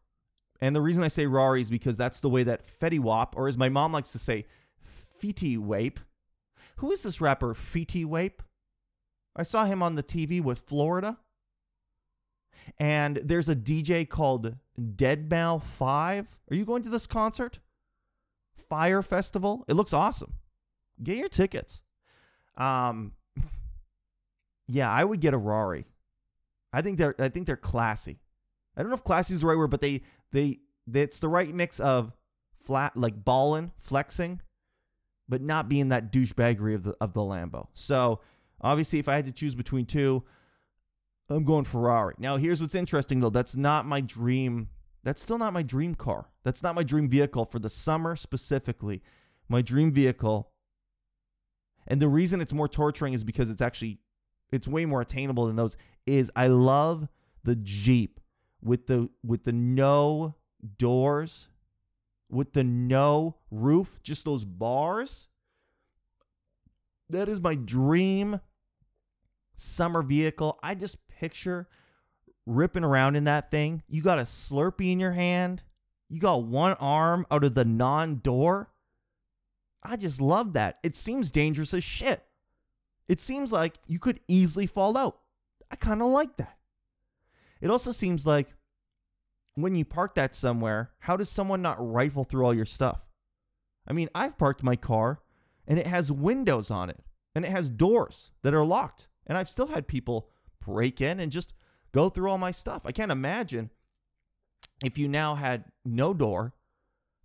And 0.59 0.75
the 0.75 0.81
reason 0.81 1.03
I 1.03 1.07
say 1.07 1.27
Rari 1.27 1.61
is 1.61 1.69
because 1.69 1.97
that's 1.97 2.19
the 2.19 2.29
way 2.29 2.43
that 2.43 2.63
Fetty 2.79 2.99
Wap, 2.99 3.35
or 3.37 3.47
as 3.47 3.57
my 3.57 3.69
mom 3.69 3.91
likes 3.91 4.11
to 4.13 4.19
say, 4.19 4.45
Fetty 5.21 5.57
Wape. 5.57 5.97
Who 6.77 6.91
is 6.91 7.03
this 7.03 7.21
rapper, 7.21 7.53
Fetty 7.53 8.05
Wape? 8.05 8.41
I 9.35 9.43
saw 9.43 9.65
him 9.65 9.83
on 9.83 9.95
the 9.95 10.03
TV 10.03 10.41
with 10.41 10.59
Florida. 10.59 11.17
And 12.79 13.21
there's 13.23 13.47
a 13.47 13.55
DJ 13.55 14.07
called 14.07 14.55
Deadmau5. 14.79 16.25
Are 16.51 16.55
you 16.55 16.65
going 16.65 16.83
to 16.83 16.89
this 16.89 17.07
concert? 17.07 17.59
Fyre 18.69 19.01
Festival. 19.01 19.63
It 19.67 19.75
looks 19.75 19.93
awesome. 19.93 20.33
Get 21.01 21.17
your 21.17 21.29
tickets. 21.29 21.81
Um, 22.57 23.13
yeah, 24.67 24.91
I 24.91 25.03
would 25.03 25.21
get 25.21 25.33
a 25.33 25.37
Rari. 25.37 25.85
I 26.73 26.81
think 26.81 26.97
they're 26.97 27.15
I 27.17 27.29
think 27.29 27.47
they're 27.47 27.55
classy. 27.55 28.19
I 28.75 28.81
don't 28.81 28.89
know 28.89 28.95
if 28.95 29.03
classy 29.03 29.33
is 29.33 29.39
the 29.39 29.47
right 29.47 29.57
word, 29.57 29.71
but 29.71 29.81
they, 29.81 30.03
they 30.31 30.59
it's 30.91 31.19
the 31.19 31.29
right 31.29 31.53
mix 31.53 31.79
of 31.79 32.13
flat 32.63 32.95
like 32.95 33.23
balling, 33.23 33.71
flexing, 33.77 34.41
but 35.27 35.41
not 35.41 35.69
being 35.69 35.89
that 35.89 36.11
douchebaggery 36.11 36.75
of 36.75 36.83
the 36.83 36.95
of 37.01 37.13
the 37.13 37.21
Lambo. 37.21 37.67
So 37.73 38.21
obviously, 38.61 38.99
if 38.99 39.07
I 39.07 39.15
had 39.15 39.25
to 39.25 39.31
choose 39.31 39.55
between 39.55 39.85
two, 39.85 40.23
I'm 41.29 41.43
going 41.43 41.65
Ferrari. 41.65 42.15
Now, 42.17 42.37
here's 42.37 42.61
what's 42.61 42.75
interesting 42.75 43.19
though. 43.19 43.29
That's 43.29 43.55
not 43.55 43.85
my 43.85 44.01
dream 44.01 44.69
that's 45.03 45.21
still 45.21 45.37
not 45.37 45.53
my 45.53 45.63
dream 45.63 45.95
car. 45.95 46.27
That's 46.43 46.61
not 46.61 46.75
my 46.75 46.83
dream 46.83 47.07
vehicle 47.07 47.45
for 47.45 47.59
the 47.59 47.69
summer 47.69 48.15
specifically. 48.17 49.01
My 49.47 49.61
dream 49.61 49.93
vehicle 49.93 50.51
and 51.87 52.01
the 52.01 52.09
reason 52.09 52.41
it's 52.41 52.53
more 52.53 52.67
torturing 52.67 53.13
is 53.13 53.23
because 53.23 53.49
it's 53.49 53.61
actually 53.61 53.99
it's 54.51 54.67
way 54.67 54.85
more 54.85 55.01
attainable 55.01 55.47
than 55.47 55.55
those 55.55 55.77
is 56.05 56.31
I 56.35 56.47
love 56.47 57.07
the 57.43 57.55
Jeep 57.55 58.19
with 58.61 58.87
the 58.87 59.09
with 59.23 59.43
the 59.43 59.53
no 59.53 60.35
doors 60.77 61.47
with 62.29 62.53
the 62.53 62.63
no 62.63 63.35
roof, 63.51 63.99
just 64.03 64.25
those 64.25 64.43
bars. 64.43 65.27
That 67.09 67.29
is 67.29 67.39
my 67.39 67.55
dream 67.55 68.41
summer 69.55 70.01
vehicle. 70.01 70.59
I 70.61 70.75
just 70.75 70.97
picture 71.07 71.67
ripping 72.45 72.83
around 72.83 73.15
in 73.15 73.23
that 73.25 73.49
thing. 73.49 73.83
You 73.87 74.01
got 74.01 74.19
a 74.19 74.23
Slurpee 74.23 74.91
in 74.91 74.99
your 74.99 75.13
hand. 75.13 75.63
You 76.09 76.19
got 76.19 76.43
one 76.43 76.73
arm 76.73 77.25
out 77.31 77.43
of 77.43 77.55
the 77.55 77.65
non 77.65 78.19
door. 78.19 78.71
I 79.83 79.95
just 79.95 80.19
love 80.19 80.53
that. 80.53 80.79
It 80.83 80.95
seems 80.95 81.31
dangerous 81.31 81.73
as 81.73 81.83
shit. 81.83 82.23
It 83.07 83.21
seems 83.21 83.53
like 83.53 83.75
you 83.87 83.99
could 83.99 84.19
easily 84.27 84.67
fall 84.67 84.97
out. 84.97 85.19
I 85.71 85.77
kind 85.77 86.01
of 86.01 86.09
like 86.09 86.35
that. 86.37 86.56
It 87.61 87.69
also 87.69 87.91
seems 87.91 88.25
like 88.25 88.53
when 89.55 89.75
you 89.75 89.85
park 89.85 90.15
that 90.15 90.35
somewhere, 90.35 90.91
how 90.99 91.17
does 91.17 91.29
someone 91.29 91.61
not 91.61 91.77
rifle 91.79 92.23
through 92.23 92.45
all 92.45 92.53
your 92.53 92.65
stuff? 92.65 93.01
I 93.87 93.93
mean, 93.93 94.09
I've 94.13 94.37
parked 94.37 94.63
my 94.63 94.75
car 94.75 95.21
and 95.67 95.79
it 95.79 95.87
has 95.87 96.11
windows 96.11 96.69
on 96.69 96.89
it 96.89 96.99
and 97.33 97.43
it 97.45 97.49
has 97.49 97.69
doors 97.69 98.31
that 98.43 98.53
are 98.53 98.65
locked. 98.65 99.07
And 99.25 99.37
I've 99.37 99.49
still 99.49 99.67
had 99.67 99.87
people 99.87 100.29
break 100.63 101.01
in 101.01 101.19
and 101.19 101.31
just 101.31 101.53
go 101.91 102.09
through 102.09 102.29
all 102.29 102.37
my 102.37 102.51
stuff. 102.51 102.85
I 102.85 102.91
can't 102.91 103.11
imagine 103.11 103.71
if 104.83 104.97
you 104.97 105.07
now 105.07 105.35
had 105.35 105.65
no 105.83 106.13
door, 106.13 106.53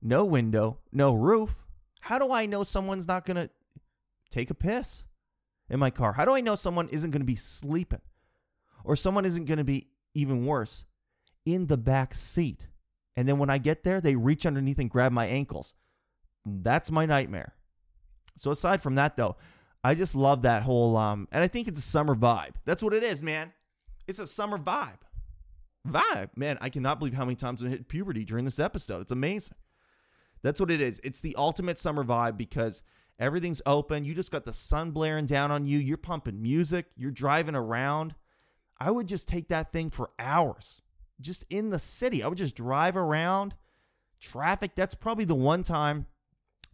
no 0.01 0.25
window, 0.25 0.79
no 0.91 1.13
roof. 1.15 1.63
How 2.01 2.19
do 2.19 2.33
I 2.33 2.47
know 2.47 2.63
someone's 2.63 3.07
not 3.07 3.27
going 3.27 3.37
to 3.37 3.51
take 4.31 4.51
a 4.51 4.55
piss 4.55 5.05
in 5.69 5.79
my 5.79 5.91
car? 5.91 6.15
How 6.15 6.25
do 6.25 6.35
I 6.35 6.41
know 6.41 6.55
someone 6.55 6.89
isn't 6.89 7.11
going 7.11 7.21
to 7.21 7.27
be 7.27 7.37
sleeping? 7.37 8.01
Or 8.85 8.97
someone 8.97 9.25
isn't 9.25 9.45
going 9.45 9.59
to 9.59 9.65
be 9.65 9.89
even 10.15 10.47
worse 10.47 10.85
in 11.45 11.67
the 11.67 11.77
back 11.77 12.15
seat. 12.15 12.67
And 13.17 13.29
then 13.29 13.39
when 13.39 13.51
I 13.51 13.59
get 13.59 13.85
there, 13.85 14.01
they 14.01 14.17
reach 14.17 14.47
underneath 14.47 14.79
and 14.79 14.91
grab 14.91 15.13
my 15.13 15.27
ankles. 15.27 15.75
That's 16.45 16.91
my 16.91 17.07
nightmare. 17.07 17.55
So 18.37 18.51
aside 18.51 18.83
from 18.83 18.95
that 18.97 19.17
though, 19.17 19.37
I 19.85 19.95
just 19.95 20.15
love 20.15 20.43
that 20.43 20.63
whole 20.63 20.97
um 20.97 21.29
and 21.33 21.43
I 21.43 21.49
think 21.49 21.69
it's 21.69 21.81
a 21.81 21.89
summer 21.89 22.15
vibe. 22.15 22.55
That's 22.65 22.83
what 22.83 22.95
it 22.95 23.03
is, 23.03 23.23
man. 23.23 23.53
It's 24.07 24.19
a 24.19 24.27
summer 24.27 24.59
vibe. 24.59 24.99
Vibe. 25.87 26.31
Man, 26.37 26.59
I 26.61 26.69
cannot 26.69 26.99
believe 26.99 27.15
how 27.15 27.25
many 27.25 27.37
times 27.37 27.63
I 27.63 27.69
hit 27.69 27.89
puberty 27.89 28.25
during 28.25 28.45
this 28.45 28.59
episode. 28.59 29.03
It's 29.03 29.13
amazing. 29.13 29.57
That's 30.43 30.61
what 30.61 30.71
it 30.71 30.81
is. 30.81 31.01
It's 31.05 31.21
the 31.21 31.37
ultimate 31.37 31.79
summer 31.79 32.05
vibe 32.05 32.37
because 32.37 32.83
everything's 33.19 33.63
open. 33.67 34.05
You 34.05 34.15
just 34.15 34.33
got 34.33 34.45
the 34.45 34.53
sun 34.53 34.91
blaring 34.91 35.27
down 35.27 35.51
on 35.51 35.67
you. 35.67 35.79
You're 35.79 35.97
pumping 35.97 36.43
music. 36.43 36.87
You're 36.97 37.11
driving 37.11 37.55
around. 37.55 38.15
I 38.83 38.91
would 38.91 39.07
just 39.07 39.29
take 39.29 39.49
that 39.49 39.73
thing 39.73 39.91
for 39.91 40.11
hours 40.19 40.83
just 41.21 41.45
in 41.49 41.71
the 41.71 41.79
city. 41.79 42.21
I 42.21 42.27
would 42.27 42.39
just 42.39 42.57
drive 42.57 42.97
around. 42.97 43.55
Traffic, 44.21 44.73
that's 44.75 44.97
probably 44.97 45.25
the 45.25 45.37
one 45.37 45.63
time 45.63 46.07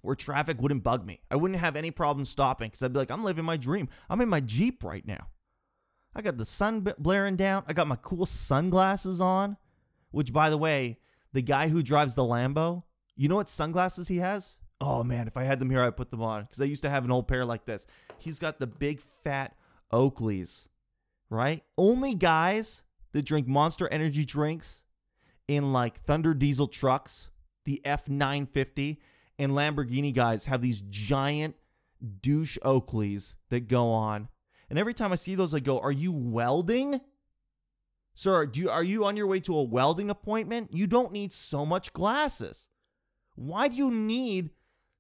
where 0.01 0.15
traffic 0.15 0.59
wouldn't 0.59 0.83
bug 0.83 1.05
me. 1.05 1.21
I 1.31 1.37
wouldn't 1.37 1.61
have 1.61 1.77
any 1.77 1.91
problem 1.91 2.25
stopping 2.25 2.69
because 2.69 2.83
I'd 2.83 2.95
be 2.95 2.99
like, 2.99 3.11
I'm 3.11 3.25
living 3.25 3.45
my 3.45 3.59
dream. 3.59 3.91
I'm 4.09 4.23
in 4.23 4.29
my 4.31 4.41
Jeep 4.41 4.83
right 4.83 5.07
now. 5.07 5.27
I 6.15 6.23
got 6.23 6.39
the 6.39 6.47
sun 6.47 6.87
blaring 6.99 7.37
down. 7.37 7.65
I 7.69 7.75
got 7.75 7.87
my 7.87 7.97
cool 7.97 8.25
sunglasses 8.25 9.21
on, 9.21 9.59
which, 10.11 10.33
by 10.33 10.49
the 10.49 10.57
way, 10.57 11.01
the 11.35 11.43
guy 11.43 11.69
who 11.69 11.83
drives 11.83 12.15
the 12.15 12.23
Lambo, 12.23 12.85
you 13.17 13.29
know 13.29 13.37
what 13.37 13.51
sunglasses 13.51 14.09
he 14.09 14.17
has? 14.17 14.57
Oh 14.81 15.05
man, 15.05 15.29
if 15.29 15.37
I 15.37 15.45
had 15.45 15.59
them 15.59 15.69
here, 15.69 15.83
I'd 15.83 15.97
put 15.97 16.11
them 16.11 16.23
on 16.23 16.45
because 16.45 16.63
I 16.63 16.65
used 16.65 16.85
to 16.85 16.91
have 16.91 17.05
an 17.05 17.11
old 17.11 17.29
pair 17.29 17.45
like 17.45 17.67
this. 17.67 17.87
He's 18.17 18.39
got 18.39 18.59
the 18.59 18.67
big 18.67 19.01
fat 19.01 19.55
Oakleys, 19.93 20.69
right? 21.31 21.63
Only 21.77 22.15
guys 22.15 22.83
that 23.13 23.23
drink 23.23 23.47
monster 23.47 23.89
energy 23.89 24.25
drinks 24.25 24.83
in 25.47 25.73
like 25.73 26.01
Thunder 26.01 26.35
Diesel 26.35 26.69
trucks, 26.69 27.31
the 27.65 27.81
F950, 27.85 28.99
and 29.39 29.53
Lamborghini 29.53 30.13
guys 30.13 30.47
have 30.47 30.61
these 30.61 30.83
giant 30.89 31.57
douche 32.21 32.59
Oakleys 32.65 33.35
that 33.51 33.69
go 33.69 33.91
on 33.91 34.29
and 34.71 34.79
every 34.79 34.95
time 34.95 35.13
I 35.13 35.17
see 35.17 35.35
those, 35.35 35.55
I 35.55 35.61
go, 35.61 35.79
Are 35.81 35.93
you 35.93 36.13
welding? 36.13 37.01
Sir, 38.15 38.47
do 38.47 38.61
you, 38.61 38.71
are 38.71 38.83
you 38.83 39.05
on 39.05 39.17
your 39.17 39.29
way 39.29 39.41
to 39.41 39.57
a 39.57 39.63
welding 39.63 40.11
appointment? 40.11 40.75
You 40.75 40.87
don't 40.87 41.13
need 41.13 41.33
so 41.33 41.65
much 41.65 41.93
glasses. 41.93 42.67
Why 43.37 43.69
do 43.69 43.77
you 43.77 43.93
need 43.93 44.51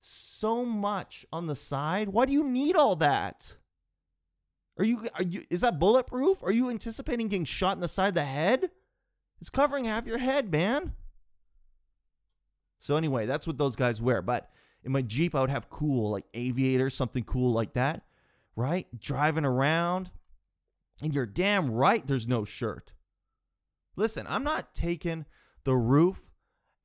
so 0.00 0.64
much 0.64 1.26
on 1.32 1.48
the 1.48 1.56
side? 1.56 2.10
Why 2.10 2.26
do 2.26 2.32
you 2.32 2.44
need 2.44 2.76
all 2.76 2.94
that? 2.96 3.56
Are 4.78 4.84
you 4.84 5.08
are 5.14 5.22
you 5.22 5.42
is 5.50 5.60
that 5.62 5.78
bulletproof? 5.78 6.42
Are 6.42 6.52
you 6.52 6.70
anticipating 6.70 7.28
getting 7.28 7.44
shot 7.44 7.76
in 7.76 7.80
the 7.80 7.88
side 7.88 8.08
of 8.08 8.14
the 8.14 8.24
head? 8.24 8.70
It's 9.40 9.50
covering 9.50 9.84
half 9.84 10.06
your 10.06 10.18
head, 10.18 10.50
man. 10.50 10.92
So 12.78 12.96
anyway, 12.96 13.26
that's 13.26 13.46
what 13.46 13.58
those 13.58 13.76
guys 13.76 14.00
wear. 14.00 14.22
But 14.22 14.50
in 14.84 14.92
my 14.92 15.02
Jeep, 15.02 15.34
I 15.34 15.40
would 15.40 15.50
have 15.50 15.68
cool 15.68 16.10
like 16.10 16.24
aviators, 16.34 16.94
something 16.94 17.24
cool 17.24 17.52
like 17.52 17.74
that, 17.74 18.02
right? 18.54 18.86
Driving 18.98 19.44
around, 19.44 20.10
and 21.02 21.14
you're 21.14 21.26
damn 21.26 21.70
right 21.70 22.06
there's 22.06 22.28
no 22.28 22.44
shirt. 22.44 22.92
Listen, 23.96 24.26
I'm 24.28 24.44
not 24.44 24.74
taking 24.74 25.26
the 25.64 25.74
roof 25.74 26.30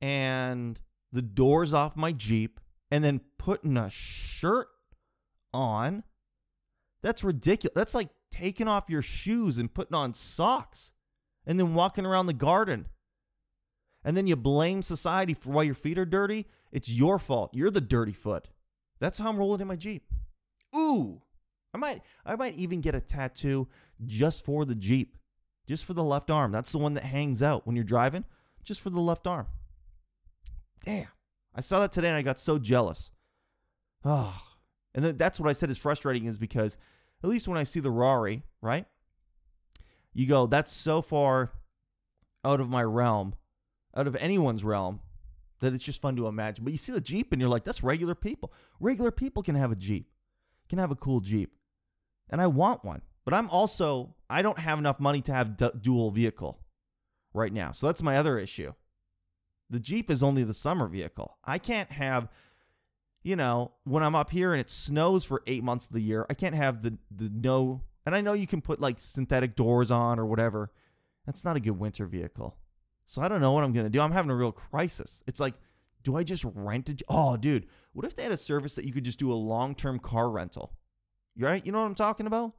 and 0.00 0.80
the 1.12 1.22
doors 1.22 1.72
off 1.72 1.96
my 1.96 2.10
Jeep 2.10 2.58
and 2.90 3.04
then 3.04 3.20
putting 3.38 3.76
a 3.76 3.88
shirt 3.88 4.68
on. 5.52 6.02
That's 7.04 7.22
ridiculous. 7.22 7.74
That's 7.74 7.94
like 7.94 8.08
taking 8.32 8.66
off 8.66 8.88
your 8.88 9.02
shoes 9.02 9.58
and 9.58 9.72
putting 9.72 9.94
on 9.94 10.14
socks 10.14 10.94
and 11.44 11.60
then 11.60 11.74
walking 11.74 12.06
around 12.06 12.26
the 12.26 12.32
garden. 12.32 12.86
And 14.02 14.16
then 14.16 14.26
you 14.26 14.36
blame 14.36 14.80
society 14.80 15.34
for 15.34 15.50
why 15.50 15.64
your 15.64 15.74
feet 15.74 15.98
are 15.98 16.06
dirty. 16.06 16.46
It's 16.72 16.88
your 16.88 17.18
fault. 17.18 17.50
You're 17.52 17.70
the 17.70 17.82
dirty 17.82 18.14
foot. 18.14 18.48
That's 19.00 19.18
how 19.18 19.28
I'm 19.28 19.36
rolling 19.36 19.60
in 19.60 19.68
my 19.68 19.76
Jeep. 19.76 20.06
Ooh. 20.74 21.20
I 21.74 21.78
might 21.78 22.00
I 22.24 22.36
might 22.36 22.54
even 22.54 22.80
get 22.80 22.94
a 22.94 23.00
tattoo 23.00 23.68
just 24.06 24.42
for 24.42 24.64
the 24.64 24.74
Jeep. 24.74 25.18
Just 25.68 25.84
for 25.84 25.92
the 25.92 26.02
left 26.02 26.30
arm. 26.30 26.52
That's 26.52 26.72
the 26.72 26.78
one 26.78 26.94
that 26.94 27.04
hangs 27.04 27.42
out 27.42 27.66
when 27.66 27.76
you're 27.76 27.84
driving. 27.84 28.24
Just 28.62 28.80
for 28.80 28.88
the 28.88 29.00
left 29.00 29.26
arm. 29.26 29.46
Damn. 30.86 31.08
I 31.54 31.60
saw 31.60 31.80
that 31.80 31.92
today 31.92 32.08
and 32.08 32.16
I 32.16 32.22
got 32.22 32.38
so 32.38 32.58
jealous. 32.58 33.10
Oh. 34.06 34.40
And 34.94 35.18
that's 35.18 35.38
what 35.38 35.50
I 35.50 35.52
said 35.52 35.68
is 35.68 35.76
frustrating 35.76 36.24
is 36.26 36.38
because 36.38 36.78
at 37.24 37.30
least 37.30 37.48
when 37.48 37.56
I 37.56 37.62
see 37.62 37.80
the 37.80 37.90
Rari, 37.90 38.42
right? 38.60 38.84
You 40.12 40.26
go, 40.26 40.46
that's 40.46 40.70
so 40.70 41.00
far 41.00 41.52
out 42.44 42.60
of 42.60 42.68
my 42.68 42.82
realm, 42.82 43.34
out 43.96 44.06
of 44.06 44.14
anyone's 44.16 44.62
realm, 44.62 45.00
that 45.60 45.72
it's 45.72 45.82
just 45.82 46.02
fun 46.02 46.16
to 46.16 46.26
imagine. 46.26 46.64
But 46.64 46.72
you 46.72 46.78
see 46.78 46.92
the 46.92 47.00
Jeep 47.00 47.32
and 47.32 47.40
you're 47.40 47.48
like, 47.48 47.64
that's 47.64 47.82
regular 47.82 48.14
people. 48.14 48.52
Regular 48.78 49.10
people 49.10 49.42
can 49.42 49.54
have 49.54 49.72
a 49.72 49.76
Jeep, 49.76 50.10
can 50.68 50.78
have 50.78 50.90
a 50.90 50.96
cool 50.96 51.20
Jeep. 51.20 51.56
And 52.28 52.42
I 52.42 52.46
want 52.46 52.84
one. 52.84 53.00
But 53.24 53.32
I'm 53.32 53.48
also, 53.48 54.14
I 54.28 54.42
don't 54.42 54.58
have 54.58 54.78
enough 54.78 55.00
money 55.00 55.22
to 55.22 55.32
have 55.32 55.56
du- 55.56 55.72
dual 55.80 56.10
vehicle 56.10 56.60
right 57.32 57.52
now. 57.52 57.72
So 57.72 57.86
that's 57.86 58.02
my 58.02 58.18
other 58.18 58.38
issue. 58.38 58.74
The 59.70 59.80
Jeep 59.80 60.10
is 60.10 60.22
only 60.22 60.44
the 60.44 60.52
summer 60.52 60.88
vehicle. 60.88 61.38
I 61.42 61.56
can't 61.56 61.90
have 61.90 62.28
you 63.24 63.36
know, 63.36 63.72
when 63.84 64.02
I'm 64.02 64.14
up 64.14 64.30
here 64.30 64.52
and 64.52 64.60
it 64.60 64.70
snows 64.70 65.24
for 65.24 65.42
eight 65.46 65.64
months 65.64 65.86
of 65.86 65.92
the 65.92 66.00
year, 66.00 66.26
I 66.30 66.34
can't 66.34 66.54
have 66.54 66.82
the 66.82 66.98
the 67.10 67.30
no. 67.32 67.80
And 68.06 68.14
I 68.14 68.20
know 68.20 68.34
you 68.34 68.46
can 68.46 68.60
put 68.60 68.80
like 68.80 69.00
synthetic 69.00 69.56
doors 69.56 69.90
on 69.90 70.20
or 70.20 70.26
whatever. 70.26 70.70
That's 71.24 71.44
not 71.44 71.56
a 71.56 71.60
good 71.60 71.78
winter 71.78 72.06
vehicle. 72.06 72.58
So 73.06 73.22
I 73.22 73.28
don't 73.28 73.40
know 73.40 73.52
what 73.52 73.64
I'm 73.64 73.72
gonna 73.72 73.88
do. 73.88 74.00
I'm 74.00 74.12
having 74.12 74.30
a 74.30 74.36
real 74.36 74.52
crisis. 74.52 75.22
It's 75.26 75.40
like, 75.40 75.54
do 76.02 76.16
I 76.16 76.22
just 76.22 76.44
rent 76.44 76.90
a? 76.90 76.96
Oh, 77.08 77.38
dude, 77.38 77.66
what 77.94 78.04
if 78.04 78.14
they 78.14 78.22
had 78.22 78.32
a 78.32 78.36
service 78.36 78.74
that 78.74 78.84
you 78.84 78.92
could 78.92 79.04
just 79.04 79.18
do 79.18 79.32
a 79.32 79.34
long 79.34 79.74
term 79.74 79.98
car 79.98 80.30
rental? 80.30 80.74
Right? 81.36 81.64
You 81.64 81.72
know 81.72 81.80
what 81.80 81.86
I'm 81.86 81.94
talking 81.94 82.26
about? 82.26 82.52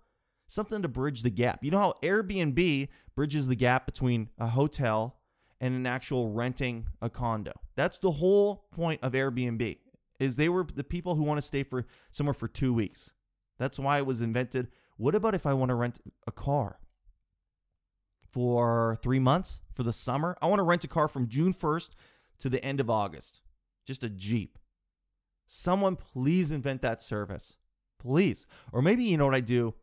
Something 0.47 0.81
to 0.81 0.87
bridge 0.87 1.21
the 1.21 1.29
gap. 1.29 1.63
You 1.63 1.71
know 1.71 1.79
how 1.79 1.93
Airbnb 2.01 2.89
bridges 3.15 3.47
the 3.47 3.55
gap 3.55 3.85
between 3.85 4.29
a 4.39 4.47
hotel 4.47 5.17
and 5.61 5.75
an 5.75 5.85
actual 5.85 6.31
renting 6.31 6.87
a 7.01 7.09
condo. 7.09 7.53
That's 7.75 7.97
the 7.99 8.11
whole 8.11 8.65
point 8.71 8.99
of 9.03 9.13
Airbnb 9.13 9.77
is 10.19 10.35
they 10.35 10.49
were 10.49 10.65
the 10.73 10.83
people 10.83 11.15
who 11.15 11.23
want 11.23 11.37
to 11.37 11.47
stay 11.47 11.63
for 11.63 11.85
somewhere 12.11 12.33
for 12.33 12.47
two 12.47 12.73
weeks. 12.73 13.11
That's 13.57 13.79
why 13.79 13.97
it 13.97 14.05
was 14.05 14.21
invented. 14.21 14.67
What 14.97 15.15
about 15.15 15.35
if 15.35 15.45
I 15.45 15.53
want 15.53 15.69
to 15.69 15.75
rent 15.75 15.99
a 16.27 16.31
car 16.31 16.79
for 18.31 18.97
three 19.01 19.19
months 19.19 19.61
for 19.71 19.83
the 19.83 19.93
summer? 19.93 20.37
I 20.41 20.47
want 20.47 20.59
to 20.59 20.63
rent 20.63 20.83
a 20.83 20.87
car 20.87 21.07
from 21.07 21.27
June 21.27 21.53
1st 21.53 21.91
to 22.39 22.49
the 22.49 22.63
end 22.63 22.79
of 22.79 22.89
August. 22.89 23.41
Just 23.85 24.03
a 24.03 24.09
Jeep. 24.09 24.57
Someone 25.47 25.95
please 25.95 26.51
invent 26.51 26.81
that 26.81 27.01
service. 27.01 27.57
Please. 27.99 28.47
Or 28.71 28.81
maybe 28.81 29.03
you 29.03 29.17
know 29.17 29.25
what 29.25 29.35
I 29.35 29.41
do 29.41 29.73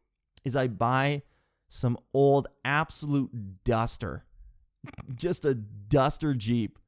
is 0.44 0.56
I 0.56 0.66
buy 0.66 1.22
some 1.68 1.96
old 2.12 2.48
absolute 2.64 3.64
duster. 3.64 4.24
Just 5.14 5.44
a 5.44 5.54
duster 5.54 6.34
Jeep 6.34 6.78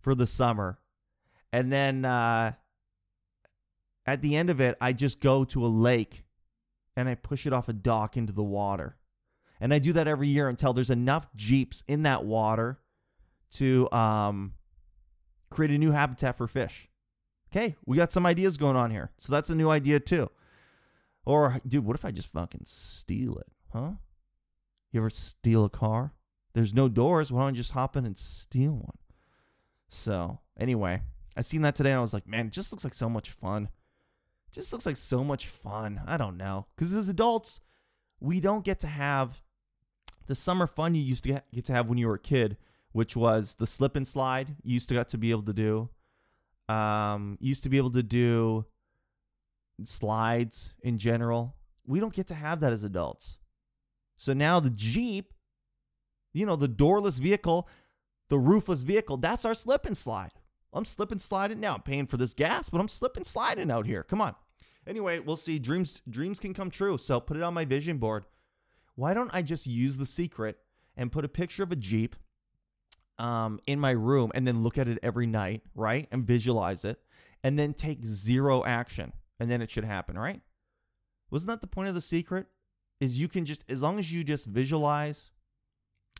for 0.00 0.14
the 0.14 0.26
summer. 0.26 0.78
And 1.52 1.72
then 1.72 2.04
uh 2.04 2.52
at 4.06 4.22
the 4.22 4.36
end 4.36 4.50
of 4.50 4.60
it, 4.60 4.76
I 4.80 4.92
just 4.92 5.20
go 5.20 5.44
to 5.44 5.64
a 5.64 5.68
lake 5.68 6.24
and 6.96 7.08
I 7.08 7.14
push 7.14 7.46
it 7.46 7.52
off 7.52 7.68
a 7.68 7.72
dock 7.72 8.16
into 8.16 8.32
the 8.32 8.42
water. 8.42 8.96
And 9.60 9.74
I 9.74 9.78
do 9.78 9.92
that 9.92 10.08
every 10.08 10.28
year 10.28 10.48
until 10.48 10.72
there's 10.72 10.90
enough 10.90 11.28
Jeeps 11.36 11.82
in 11.86 12.02
that 12.04 12.24
water 12.24 12.80
to 13.52 13.90
um, 13.92 14.54
create 15.50 15.70
a 15.70 15.78
new 15.78 15.90
habitat 15.90 16.36
for 16.36 16.46
fish. 16.46 16.88
Okay, 17.52 17.76
we 17.84 17.96
got 17.96 18.12
some 18.12 18.26
ideas 18.26 18.56
going 18.56 18.76
on 18.76 18.90
here. 18.90 19.10
So 19.18 19.32
that's 19.32 19.50
a 19.50 19.54
new 19.54 19.70
idea 19.70 20.00
too. 20.00 20.30
Or, 21.26 21.60
dude, 21.66 21.84
what 21.84 21.96
if 21.96 22.04
I 22.04 22.10
just 22.10 22.32
fucking 22.32 22.62
steal 22.64 23.36
it? 23.36 23.48
Huh? 23.72 23.92
You 24.92 25.00
ever 25.00 25.10
steal 25.10 25.64
a 25.64 25.70
car? 25.70 26.14
There's 26.54 26.74
no 26.74 26.88
doors. 26.88 27.30
Why 27.30 27.42
don't 27.42 27.54
you 27.54 27.60
just 27.60 27.72
hop 27.72 27.96
in 27.96 28.06
and 28.06 28.16
steal 28.16 28.72
one? 28.72 28.98
So, 29.88 30.38
anyway, 30.58 31.02
I 31.36 31.42
seen 31.42 31.62
that 31.62 31.74
today 31.74 31.90
and 31.90 31.98
I 31.98 32.02
was 32.02 32.14
like, 32.14 32.26
man, 32.26 32.46
it 32.46 32.52
just 32.52 32.72
looks 32.72 32.84
like 32.84 32.94
so 32.94 33.08
much 33.08 33.30
fun 33.30 33.68
just 34.52 34.72
looks 34.72 34.86
like 34.86 34.96
so 34.96 35.22
much 35.22 35.46
fun. 35.46 36.00
I 36.06 36.16
don't 36.16 36.36
know. 36.36 36.66
Because 36.74 36.92
as 36.94 37.08
adults, 37.08 37.60
we 38.20 38.40
don't 38.40 38.64
get 38.64 38.80
to 38.80 38.86
have 38.86 39.42
the 40.26 40.34
summer 40.34 40.66
fun 40.66 40.94
you 40.94 41.02
used 41.02 41.24
to 41.24 41.42
get 41.52 41.64
to 41.66 41.72
have 41.72 41.88
when 41.88 41.98
you 41.98 42.06
were 42.06 42.14
a 42.14 42.18
kid, 42.18 42.56
which 42.92 43.16
was 43.16 43.56
the 43.56 43.66
slip 43.66 43.96
and 43.96 44.06
slide 44.06 44.56
you 44.62 44.74
used 44.74 44.88
to 44.88 44.94
get 44.94 45.08
to 45.08 45.18
be 45.18 45.30
able 45.30 45.42
to 45.42 45.52
do. 45.52 45.88
Um, 46.68 47.36
used 47.40 47.64
to 47.64 47.68
be 47.68 47.78
able 47.78 47.90
to 47.92 48.02
do 48.02 48.64
slides 49.84 50.74
in 50.82 50.98
general. 50.98 51.56
We 51.86 51.98
don't 52.00 52.14
get 52.14 52.28
to 52.28 52.34
have 52.34 52.60
that 52.60 52.72
as 52.72 52.84
adults. 52.84 53.38
So 54.16 54.32
now 54.32 54.60
the 54.60 54.70
Jeep, 54.70 55.32
you 56.32 56.46
know, 56.46 56.56
the 56.56 56.68
doorless 56.68 57.18
vehicle, 57.18 57.68
the 58.28 58.38
roofless 58.38 58.82
vehicle, 58.82 59.16
that's 59.16 59.44
our 59.44 59.54
slip 59.54 59.86
and 59.86 59.96
slide. 59.96 60.32
I'm 60.72 60.84
slipping 60.84 61.18
sliding 61.18 61.60
now. 61.60 61.74
I'm 61.74 61.82
paying 61.82 62.06
for 62.06 62.16
this 62.16 62.32
gas, 62.32 62.68
but 62.68 62.80
I'm 62.80 62.88
slipping 62.88 63.24
sliding 63.24 63.70
out 63.70 63.86
here. 63.86 64.02
Come 64.02 64.20
on. 64.20 64.34
Anyway, 64.86 65.18
we'll 65.18 65.36
see. 65.36 65.58
Dreams 65.58 66.00
dreams 66.08 66.38
can 66.38 66.54
come 66.54 66.70
true. 66.70 66.96
So 66.98 67.20
put 67.20 67.36
it 67.36 67.42
on 67.42 67.54
my 67.54 67.64
vision 67.64 67.98
board. 67.98 68.24
Why 68.94 69.14
don't 69.14 69.30
I 69.32 69.42
just 69.42 69.66
use 69.66 69.98
the 69.98 70.06
secret 70.06 70.58
and 70.96 71.12
put 71.12 71.24
a 71.24 71.28
picture 71.28 71.62
of 71.62 71.72
a 71.72 71.76
Jeep 71.76 72.16
um, 73.18 73.60
in 73.66 73.78
my 73.80 73.90
room 73.90 74.30
and 74.34 74.46
then 74.46 74.62
look 74.62 74.78
at 74.78 74.88
it 74.88 74.98
every 75.02 75.26
night, 75.26 75.62
right? 75.74 76.08
And 76.10 76.26
visualize 76.26 76.84
it 76.84 77.00
and 77.42 77.58
then 77.58 77.74
take 77.74 78.04
zero 78.04 78.64
action. 78.64 79.12
And 79.38 79.50
then 79.50 79.62
it 79.62 79.70
should 79.70 79.84
happen, 79.84 80.18
right? 80.18 80.42
Wasn't 81.30 81.48
that 81.48 81.60
the 81.62 81.66
point 81.66 81.88
of 81.88 81.94
the 81.94 82.00
secret? 82.00 82.46
Is 83.00 83.18
you 83.18 83.28
can 83.28 83.46
just, 83.46 83.64
as 83.66 83.80
long 83.80 83.98
as 83.98 84.12
you 84.12 84.22
just 84.22 84.44
visualize 84.44 85.30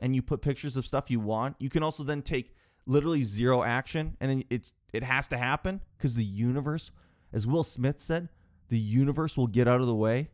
and 0.01 0.17
you 0.17 0.23
put 0.23 0.41
pictures 0.41 0.79
of 0.79 0.87
stuff 0.87 1.11
you 1.11 1.21
want, 1.21 1.57
you 1.59 1.69
can 1.69 1.83
also 1.83 2.03
then 2.03 2.23
take 2.23 2.55
literally 2.87 3.23
zero 3.23 3.63
action, 3.63 4.17
and 4.21 4.45
it's 4.51 4.73
it 4.93 5.03
has 5.03 5.29
to 5.29 5.39
happen 5.39 5.81
because 5.97 6.15
the 6.15 6.25
universe, 6.25 6.91
as 7.33 7.47
Will 7.47 7.65
Smith 7.65 8.01
said, 8.01 8.29
the 8.69 8.79
universe 8.79 9.37
will 9.37 9.47
get 9.47 9.69
out 9.69 9.81
of 9.81 9.87
the 9.87 9.95
way. 9.95 10.31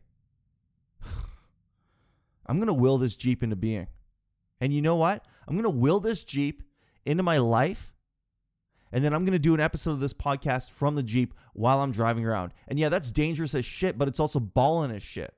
I'm 2.45 2.59
gonna 2.59 2.73
will 2.73 2.97
this 2.97 3.15
Jeep 3.15 3.43
into 3.43 3.55
being, 3.55 3.87
and 4.59 4.73
you 4.73 4.81
know 4.81 4.95
what? 4.95 5.25
I'm 5.47 5.55
gonna 5.55 5.69
will 5.69 5.99
this 5.99 6.23
Jeep 6.23 6.63
into 7.05 7.23
my 7.23 7.37
life, 7.37 7.93
and 8.91 9.03
then 9.03 9.13
I'm 9.13 9.25
gonna 9.25 9.39
do 9.39 9.53
an 9.53 9.59
episode 9.59 9.91
of 9.91 9.99
this 9.99 10.13
podcast 10.13 10.71
from 10.71 10.95
the 10.95 11.03
Jeep 11.03 11.33
while 11.53 11.79
I'm 11.81 11.91
driving 11.91 12.25
around. 12.25 12.53
And 12.67 12.79
yeah, 12.79 12.89
that's 12.89 13.11
dangerous 13.11 13.55
as 13.55 13.65
shit, 13.65 13.97
but 13.97 14.07
it's 14.07 14.19
also 14.19 14.39
balling 14.39 14.91
as 14.91 15.03
shit. 15.03 15.33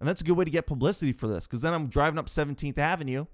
And 0.00 0.08
that's 0.08 0.20
a 0.20 0.24
good 0.24 0.36
way 0.36 0.44
to 0.44 0.50
get 0.50 0.66
publicity 0.66 1.12
for 1.12 1.26
this 1.26 1.46
because 1.46 1.62
then 1.62 1.74
I'm 1.74 1.88
driving 1.88 2.18
up 2.18 2.26
17th 2.26 2.78
Avenue 2.78 3.26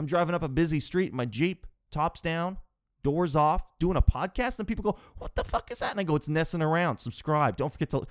I'm 0.00 0.06
driving 0.06 0.34
up 0.34 0.42
a 0.42 0.48
busy 0.48 0.80
street 0.80 1.10
in 1.10 1.16
my 1.16 1.26
Jeep, 1.26 1.66
tops 1.92 2.22
down, 2.22 2.56
doors 3.02 3.36
off, 3.36 3.66
doing 3.78 3.98
a 3.98 4.02
podcast, 4.02 4.58
and 4.58 4.66
people 4.66 4.82
go, 4.82 4.98
"What 5.18 5.34
the 5.34 5.44
fuck 5.44 5.70
is 5.70 5.80
that?" 5.80 5.90
And 5.90 6.00
I 6.00 6.04
go, 6.04 6.16
"It's 6.16 6.26
Nessing 6.26 6.62
Around." 6.62 6.96
Subscribe. 6.96 7.58
Don't 7.58 7.70
forget 7.70 7.90
to 7.90 8.06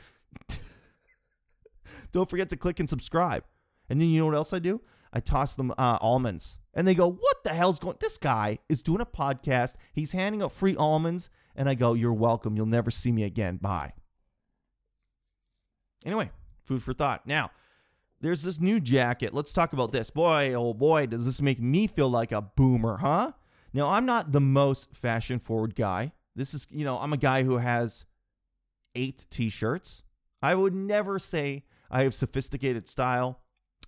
don't 2.11 2.29
forget 2.29 2.47
to 2.49 2.57
click 2.57 2.79
and 2.79 2.87
subscribe. 2.87 3.43
And 3.89 3.99
then 3.99 4.09
you 4.09 4.19
know 4.19 4.27
what 4.27 4.35
else 4.35 4.53
I 4.53 4.59
do? 4.59 4.81
I 5.11 5.19
toss 5.19 5.55
them 5.55 5.71
uh, 5.79 5.97
almonds, 5.99 6.59
and 6.75 6.87
they 6.87 6.93
go, 6.93 7.09
"What 7.09 7.43
the 7.43 7.55
hell's 7.55 7.79
going?" 7.79 7.97
This 7.99 8.19
guy 8.19 8.59
is 8.69 8.83
doing 8.83 9.01
a 9.01 9.05
podcast. 9.07 9.73
He's 9.91 10.11
handing 10.11 10.43
out 10.43 10.51
free 10.51 10.75
almonds, 10.75 11.31
and 11.55 11.67
I 11.67 11.73
go, 11.73 11.95
"You're 11.95 12.13
welcome. 12.13 12.55
You'll 12.55 12.67
never 12.67 12.91
see 12.91 13.11
me 13.11 13.23
again. 13.23 13.57
Bye." 13.57 13.93
Anyway, 16.05 16.29
food 16.65 16.83
for 16.83 16.93
thought. 16.93 17.25
Now, 17.25 17.49
there's 18.21 18.43
this 18.43 18.59
new 18.59 18.79
jacket. 18.79 19.33
Let's 19.33 19.53
talk 19.53 19.73
about 19.73 19.91
this. 19.91 20.09
Boy, 20.09 20.53
oh 20.53 20.73
boy, 20.73 21.05
does 21.05 21.25
this 21.25 21.41
make 21.41 21.59
me 21.59 21.87
feel 21.87 22.09
like 22.09 22.31
a 22.31 22.41
boomer, 22.41 22.97
huh? 22.97 23.31
Now, 23.73 23.89
I'm 23.89 24.05
not 24.05 24.31
the 24.31 24.41
most 24.41 24.93
fashion 24.93 25.39
forward 25.39 25.75
guy. 25.75 26.11
This 26.35 26.53
is, 26.53 26.67
you 26.69 26.83
know, 26.83 26.97
I'm 26.97 27.13
a 27.13 27.17
guy 27.17 27.43
who 27.43 27.57
has 27.57 28.05
eight 28.95 29.25
t 29.29 29.49
shirts. 29.49 30.01
I 30.41 30.55
would 30.55 30.73
never 30.73 31.19
say 31.19 31.63
I 31.91 32.03
have 32.03 32.13
sophisticated 32.13 32.87
style, 32.87 33.39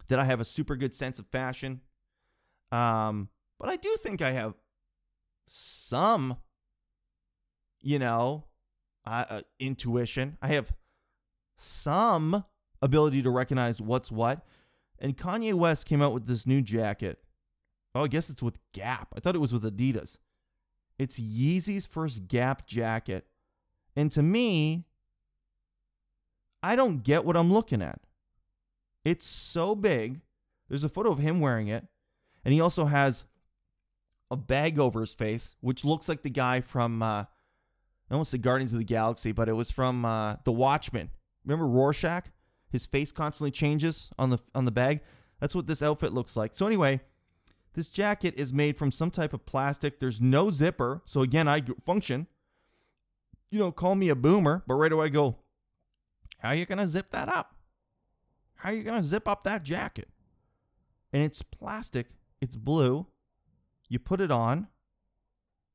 that 0.08 0.20
I 0.20 0.26
have 0.26 0.42
a 0.42 0.46
super 0.46 0.76
good 0.76 0.94
sense 0.94 1.20
of 1.20 1.28
fashion. 1.28 1.82
Um, 2.72 3.30
but 3.60 3.70
I 3.70 3.78
do 3.78 3.96
think 4.04 4.22
I 4.22 4.32
have 4.32 4.56
some, 5.48 6.38
you 7.82 8.00
know, 8.00 8.46
uh, 9.06 9.26
uh, 9.30 9.42
intuition. 9.60 10.38
I 10.42 10.50
have 10.50 10.74
some 11.58 12.44
ability 12.82 13.22
to 13.22 13.30
recognize 13.30 13.82
what's 13.82 14.12
what. 14.12 14.46
And 15.00 15.18
Kanye 15.18 15.54
West 15.54 15.86
came 15.86 16.02
out 16.02 16.14
with 16.14 16.28
this 16.28 16.46
new 16.46 16.62
jacket. 16.62 17.20
Oh, 17.94 18.04
I 18.04 18.08
guess 18.08 18.30
it's 18.30 18.44
with 18.44 18.60
Gap. 18.74 19.14
I 19.16 19.20
thought 19.20 19.36
it 19.36 19.40
was 19.40 19.54
with 19.54 19.64
Adidas. 19.64 20.18
It's 20.98 21.20
Yeezy's 21.20 21.86
first 21.86 22.28
Gap 22.28 22.68
jacket. 22.68 23.26
And 23.96 24.12
to 24.12 24.22
me, 24.22 24.86
I 26.64 26.76
don't 26.76 27.04
get 27.04 27.26
what 27.26 27.36
I'm 27.36 27.52
looking 27.52 27.82
at. 27.82 28.00
It's 29.04 29.26
so 29.26 29.76
big. 29.76 30.22
There's 30.70 30.84
a 30.84 30.90
photo 30.90 31.12
of 31.12 31.18
him 31.18 31.40
wearing 31.40 31.68
it. 31.68 31.88
And 32.46 32.54
he 32.54 32.62
also 32.62 32.86
has 32.86 33.26
a 34.30 34.38
bag 34.38 34.80
over 34.80 35.02
his 35.02 35.14
face, 35.14 35.56
which 35.60 35.84
looks 35.84 36.08
like 36.08 36.22
the 36.22 36.30
guy 36.30 36.62
from, 36.62 37.02
uh, 37.02 37.26
I 37.26 37.28
almost 38.12 38.32
said 38.32 38.42
Guardians 38.42 38.72
of 38.72 38.80
the 38.80 38.86
Galaxy, 38.86 39.32
but 39.32 39.50
it 39.50 39.54
was 39.54 39.72
from 39.72 40.06
uh, 40.06 40.36
The 40.46 40.52
Watchmen. 40.52 41.10
Remember 41.44 41.68
Rorschach? 41.68 42.26
His 42.72 42.86
face 42.86 43.12
constantly 43.12 43.52
changes 43.52 44.10
on 44.18 44.30
the 44.30 44.40
on 44.56 44.66
the 44.66 44.72
bag. 44.72 45.02
That's 45.40 45.56
what 45.56 45.68
this 45.68 45.82
outfit 45.82 46.14
looks 46.14 46.38
like. 46.38 46.52
So 46.56 46.66
anyway, 46.66 47.02
this 47.74 47.90
jacket 47.90 48.34
is 48.38 48.54
made 48.54 48.78
from 48.78 48.92
some 48.92 49.12
type 49.12 49.34
of 49.34 49.46
plastic. 49.46 50.00
There's 50.00 50.22
no 50.22 50.50
zipper. 50.50 51.02
So 51.06 51.22
again, 51.22 51.48
I 51.48 51.62
function. 51.86 52.28
You 53.50 53.60
know, 53.60 53.72
call 53.72 53.96
me 53.96 54.08
a 54.10 54.16
boomer, 54.16 54.64
but 54.66 54.76
right 54.76 54.92
away 54.92 55.08
I 55.08 55.10
go, 55.10 55.38
how 56.38 56.50
are 56.50 56.56
you 56.56 56.66
going 56.66 56.78
to 56.78 56.88
zip 56.88 57.12
that 57.12 57.28
up? 57.28 57.56
How 58.56 58.70
are 58.70 58.74
you 58.74 58.84
going 58.84 59.02
to 59.02 59.08
zip 59.08 59.28
up 59.28 59.44
that 59.44 59.64
jacket? 59.64 60.08
And 61.12 61.24
it's 61.24 61.42
plastic. 61.42 62.08
It's 62.40 62.56
blue. 62.56 63.08
You 63.90 64.00
put 64.00 64.22
it 64.22 64.32
on. 64.32 64.68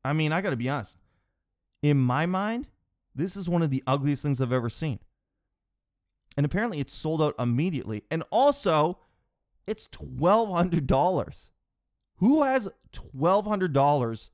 I 0.04 0.14
mean, 0.14 0.32
I 0.32 0.40
got 0.40 0.50
to 0.50 0.56
be 0.56 0.68
honest. 0.68 0.98
In 1.82 1.98
my 1.98 2.24
mind, 2.24 2.68
this 3.14 3.36
is 3.36 3.48
one 3.48 3.62
of 3.62 3.70
the 3.70 3.82
ugliest 3.86 4.22
things 4.22 4.40
I've 4.40 4.52
ever 4.52 4.70
seen. 4.70 5.00
And 6.36 6.44
apparently 6.44 6.80
it's 6.80 6.92
sold 6.92 7.22
out 7.22 7.34
immediately. 7.38 8.02
And 8.10 8.24
also, 8.30 8.98
it's 9.66 9.88
$1,200. 9.88 11.48
Who 12.18 12.42
has 12.42 12.68
$1,200 12.92 14.30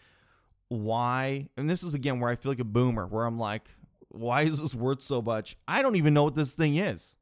why, 0.82 1.48
and 1.56 1.68
this 1.68 1.82
is 1.82 1.94
again 1.94 2.20
where 2.20 2.30
I 2.30 2.36
feel 2.36 2.52
like 2.52 2.60
a 2.60 2.64
boomer, 2.64 3.06
where 3.06 3.24
I'm 3.24 3.38
like, 3.38 3.68
why 4.08 4.42
is 4.42 4.60
this 4.60 4.74
worth 4.74 5.02
so 5.02 5.20
much? 5.20 5.56
I 5.66 5.82
don't 5.82 5.96
even 5.96 6.14
know 6.14 6.24
what 6.24 6.34
this 6.34 6.54
thing 6.54 6.76
is. 6.76 7.16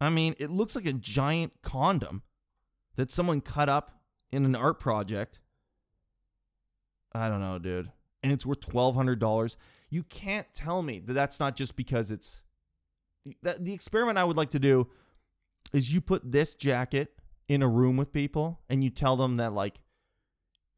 I 0.00 0.10
mean, 0.10 0.34
it 0.38 0.50
looks 0.50 0.76
like 0.76 0.86
a 0.86 0.92
giant 0.92 1.52
condom 1.62 2.22
that 2.96 3.10
someone 3.10 3.40
cut 3.40 3.68
up 3.68 4.00
in 4.30 4.44
an 4.44 4.54
art 4.54 4.80
project. 4.80 5.40
I 7.12 7.28
don't 7.28 7.40
know, 7.40 7.58
dude. 7.58 7.90
And 8.22 8.32
it's 8.32 8.46
worth 8.46 8.60
$1,200. 8.60 9.56
You 9.90 10.02
can't 10.02 10.46
tell 10.52 10.82
me 10.82 11.00
that 11.00 11.12
that's 11.12 11.40
not 11.40 11.56
just 11.56 11.76
because 11.76 12.10
it's. 12.10 12.42
That, 13.42 13.64
the 13.64 13.72
experiment 13.72 14.18
I 14.18 14.24
would 14.24 14.36
like 14.36 14.50
to 14.50 14.58
do 14.58 14.88
is 15.72 15.92
you 15.92 16.00
put 16.00 16.30
this 16.30 16.54
jacket 16.54 17.12
in 17.46 17.62
a 17.62 17.68
room 17.68 17.96
with 17.96 18.12
people 18.12 18.60
and 18.68 18.82
you 18.82 18.90
tell 18.90 19.16
them 19.16 19.36
that, 19.36 19.52
like, 19.52 19.80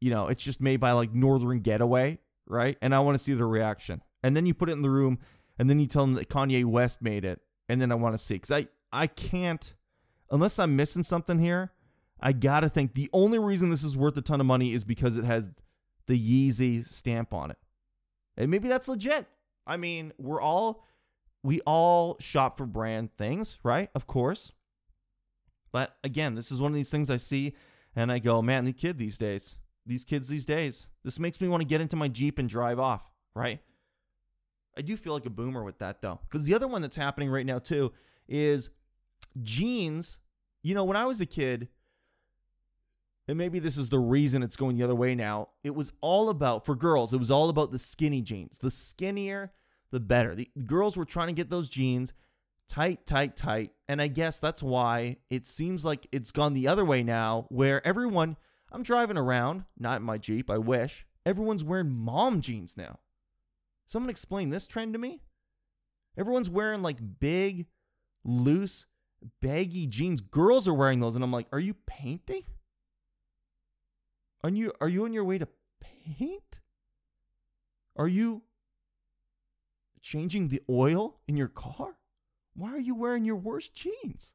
you 0.01 0.09
know, 0.09 0.27
it's 0.27 0.43
just 0.43 0.59
made 0.59 0.77
by 0.77 0.91
like 0.91 1.13
Northern 1.13 1.59
Getaway, 1.59 2.17
right? 2.47 2.77
And 2.81 2.93
I 2.93 2.99
want 2.99 3.17
to 3.17 3.23
see 3.23 3.33
their 3.33 3.47
reaction. 3.47 4.01
And 4.23 4.35
then 4.35 4.45
you 4.45 4.53
put 4.53 4.67
it 4.67 4.73
in 4.73 4.81
the 4.81 4.89
room 4.89 5.19
and 5.57 5.69
then 5.69 5.79
you 5.79 5.87
tell 5.87 6.05
them 6.05 6.15
that 6.15 6.27
Kanye 6.27 6.65
West 6.65 7.01
made 7.01 7.23
it. 7.23 7.39
And 7.69 7.81
then 7.81 7.91
I 7.91 7.95
want 7.95 8.17
to 8.17 8.17
see. 8.17 8.33
Because 8.33 8.51
I, 8.51 8.67
I 8.91 9.07
can't, 9.07 9.73
unless 10.29 10.59
I'm 10.59 10.75
missing 10.75 11.03
something 11.03 11.39
here, 11.39 11.71
I 12.19 12.33
got 12.33 12.61
to 12.61 12.69
think 12.69 12.95
the 12.95 13.09
only 13.13 13.39
reason 13.39 13.69
this 13.69 13.83
is 13.83 13.95
worth 13.95 14.17
a 14.17 14.21
ton 14.21 14.41
of 14.41 14.47
money 14.47 14.73
is 14.73 14.83
because 14.83 15.17
it 15.17 15.23
has 15.23 15.51
the 16.07 16.19
Yeezy 16.19 16.85
stamp 16.85 17.33
on 17.33 17.51
it. 17.51 17.57
And 18.35 18.49
maybe 18.49 18.67
that's 18.67 18.87
legit. 18.87 19.27
I 19.65 19.77
mean, 19.77 20.13
we're 20.17 20.41
all, 20.41 20.83
we 21.43 21.61
all 21.61 22.17
shop 22.19 22.57
for 22.57 22.65
brand 22.65 23.15
things, 23.15 23.59
right? 23.63 23.89
Of 23.93 24.07
course. 24.07 24.51
But 25.71 25.95
again, 26.03 26.35
this 26.35 26.51
is 26.51 26.59
one 26.59 26.71
of 26.71 26.75
these 26.75 26.89
things 26.89 27.09
I 27.09 27.17
see 27.17 27.55
and 27.95 28.11
I 28.11 28.19
go, 28.19 28.41
man, 28.41 28.65
the 28.65 28.73
kid 28.73 28.97
these 28.97 29.17
days, 29.17 29.57
these 29.85 30.03
kids 30.03 30.27
these 30.27 30.45
days. 30.45 30.89
This 31.03 31.19
makes 31.19 31.41
me 31.41 31.47
want 31.47 31.61
to 31.61 31.67
get 31.67 31.81
into 31.81 31.95
my 31.95 32.07
Jeep 32.07 32.37
and 32.37 32.47
drive 32.47 32.79
off, 32.79 33.03
right? 33.33 33.59
I 34.77 34.81
do 34.81 34.95
feel 34.95 35.13
like 35.13 35.25
a 35.25 35.29
boomer 35.29 35.63
with 35.63 35.79
that 35.79 36.01
though. 36.01 36.19
Because 36.27 36.45
the 36.45 36.53
other 36.53 36.67
one 36.67 36.81
that's 36.81 36.95
happening 36.95 37.29
right 37.29 37.45
now 37.45 37.59
too 37.59 37.91
is 38.27 38.69
jeans. 39.41 40.17
You 40.63 40.75
know, 40.75 40.83
when 40.83 40.97
I 40.97 41.05
was 41.05 41.19
a 41.21 41.25
kid, 41.25 41.67
and 43.27 43.37
maybe 43.37 43.59
this 43.59 43.77
is 43.77 43.89
the 43.89 43.99
reason 43.99 44.43
it's 44.43 44.55
going 44.55 44.77
the 44.77 44.83
other 44.83 44.95
way 44.95 45.15
now, 45.15 45.49
it 45.63 45.75
was 45.75 45.93
all 46.01 46.29
about, 46.29 46.65
for 46.65 46.75
girls, 46.75 47.13
it 47.13 47.17
was 47.17 47.31
all 47.31 47.49
about 47.49 47.71
the 47.71 47.79
skinny 47.79 48.21
jeans. 48.21 48.59
The 48.59 48.71
skinnier, 48.71 49.51
the 49.91 49.99
better. 49.99 50.35
The, 50.35 50.49
the 50.55 50.63
girls 50.63 50.97
were 50.97 51.05
trying 51.05 51.27
to 51.27 51.33
get 51.33 51.49
those 51.49 51.69
jeans 51.69 52.13
tight, 52.67 53.05
tight, 53.05 53.35
tight. 53.35 53.71
And 53.89 54.01
I 54.01 54.07
guess 54.07 54.39
that's 54.39 54.63
why 54.63 55.17
it 55.29 55.45
seems 55.45 55.83
like 55.83 56.07
it's 56.13 56.31
gone 56.31 56.53
the 56.53 56.69
other 56.69 56.85
way 56.85 57.03
now, 57.03 57.45
where 57.49 57.85
everyone 57.85 58.37
I'm 58.71 58.83
driving 58.83 59.17
around, 59.17 59.65
not 59.77 59.97
in 59.97 60.03
my 60.03 60.17
Jeep, 60.17 60.49
I 60.49 60.57
wish. 60.57 61.05
Everyone's 61.25 61.63
wearing 61.63 61.91
mom 61.91 62.41
jeans 62.41 62.77
now. 62.77 62.99
Someone 63.85 64.09
explain 64.09 64.49
this 64.49 64.67
trend 64.67 64.93
to 64.93 64.99
me. 64.99 65.21
Everyone's 66.17 66.49
wearing 66.49 66.81
like 66.81 67.19
big, 67.19 67.67
loose, 68.23 68.85
baggy 69.41 69.87
jeans. 69.87 70.21
Girls 70.21 70.67
are 70.67 70.73
wearing 70.73 70.99
those, 70.99 71.15
and 71.15 71.23
I'm 71.23 71.31
like, 71.31 71.47
are 71.51 71.59
you 71.59 71.75
painting? 71.85 72.43
Are 74.43 74.49
you 74.49 74.73
are 74.81 74.89
you 74.89 75.05
on 75.05 75.13
your 75.13 75.23
way 75.23 75.37
to 75.37 75.47
paint? 75.81 76.59
Are 77.95 78.07
you 78.07 78.41
changing 80.01 80.47
the 80.47 80.61
oil 80.69 81.19
in 81.27 81.37
your 81.37 81.47
car? 81.47 81.97
Why 82.55 82.71
are 82.73 82.79
you 82.79 82.95
wearing 82.95 83.23
your 83.23 83.35
worst 83.35 83.75
jeans? 83.75 84.33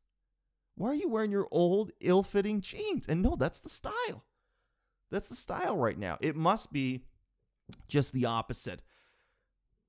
Why 0.76 0.90
are 0.90 0.94
you 0.94 1.08
wearing 1.08 1.30
your 1.30 1.48
old, 1.50 1.90
ill 2.00 2.22
fitting 2.22 2.60
jeans? 2.60 3.08
And 3.08 3.22
no, 3.22 3.34
that's 3.34 3.60
the 3.60 3.68
style. 3.68 4.24
That's 5.10 5.28
the 5.28 5.34
style 5.34 5.76
right 5.76 5.98
now. 5.98 6.18
It 6.20 6.36
must 6.36 6.72
be 6.72 7.04
just 7.88 8.12
the 8.12 8.26
opposite 8.26 8.82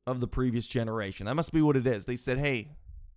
of 0.06 0.22
the 0.22 0.28
previous 0.28 0.68
generation. 0.68 1.26
That 1.26 1.36
must 1.36 1.52
be 1.52 1.62
what 1.62 1.76
it 1.76 1.86
is. 1.86 2.06
They 2.06 2.16
said, 2.16 2.38
hey, 2.38 2.72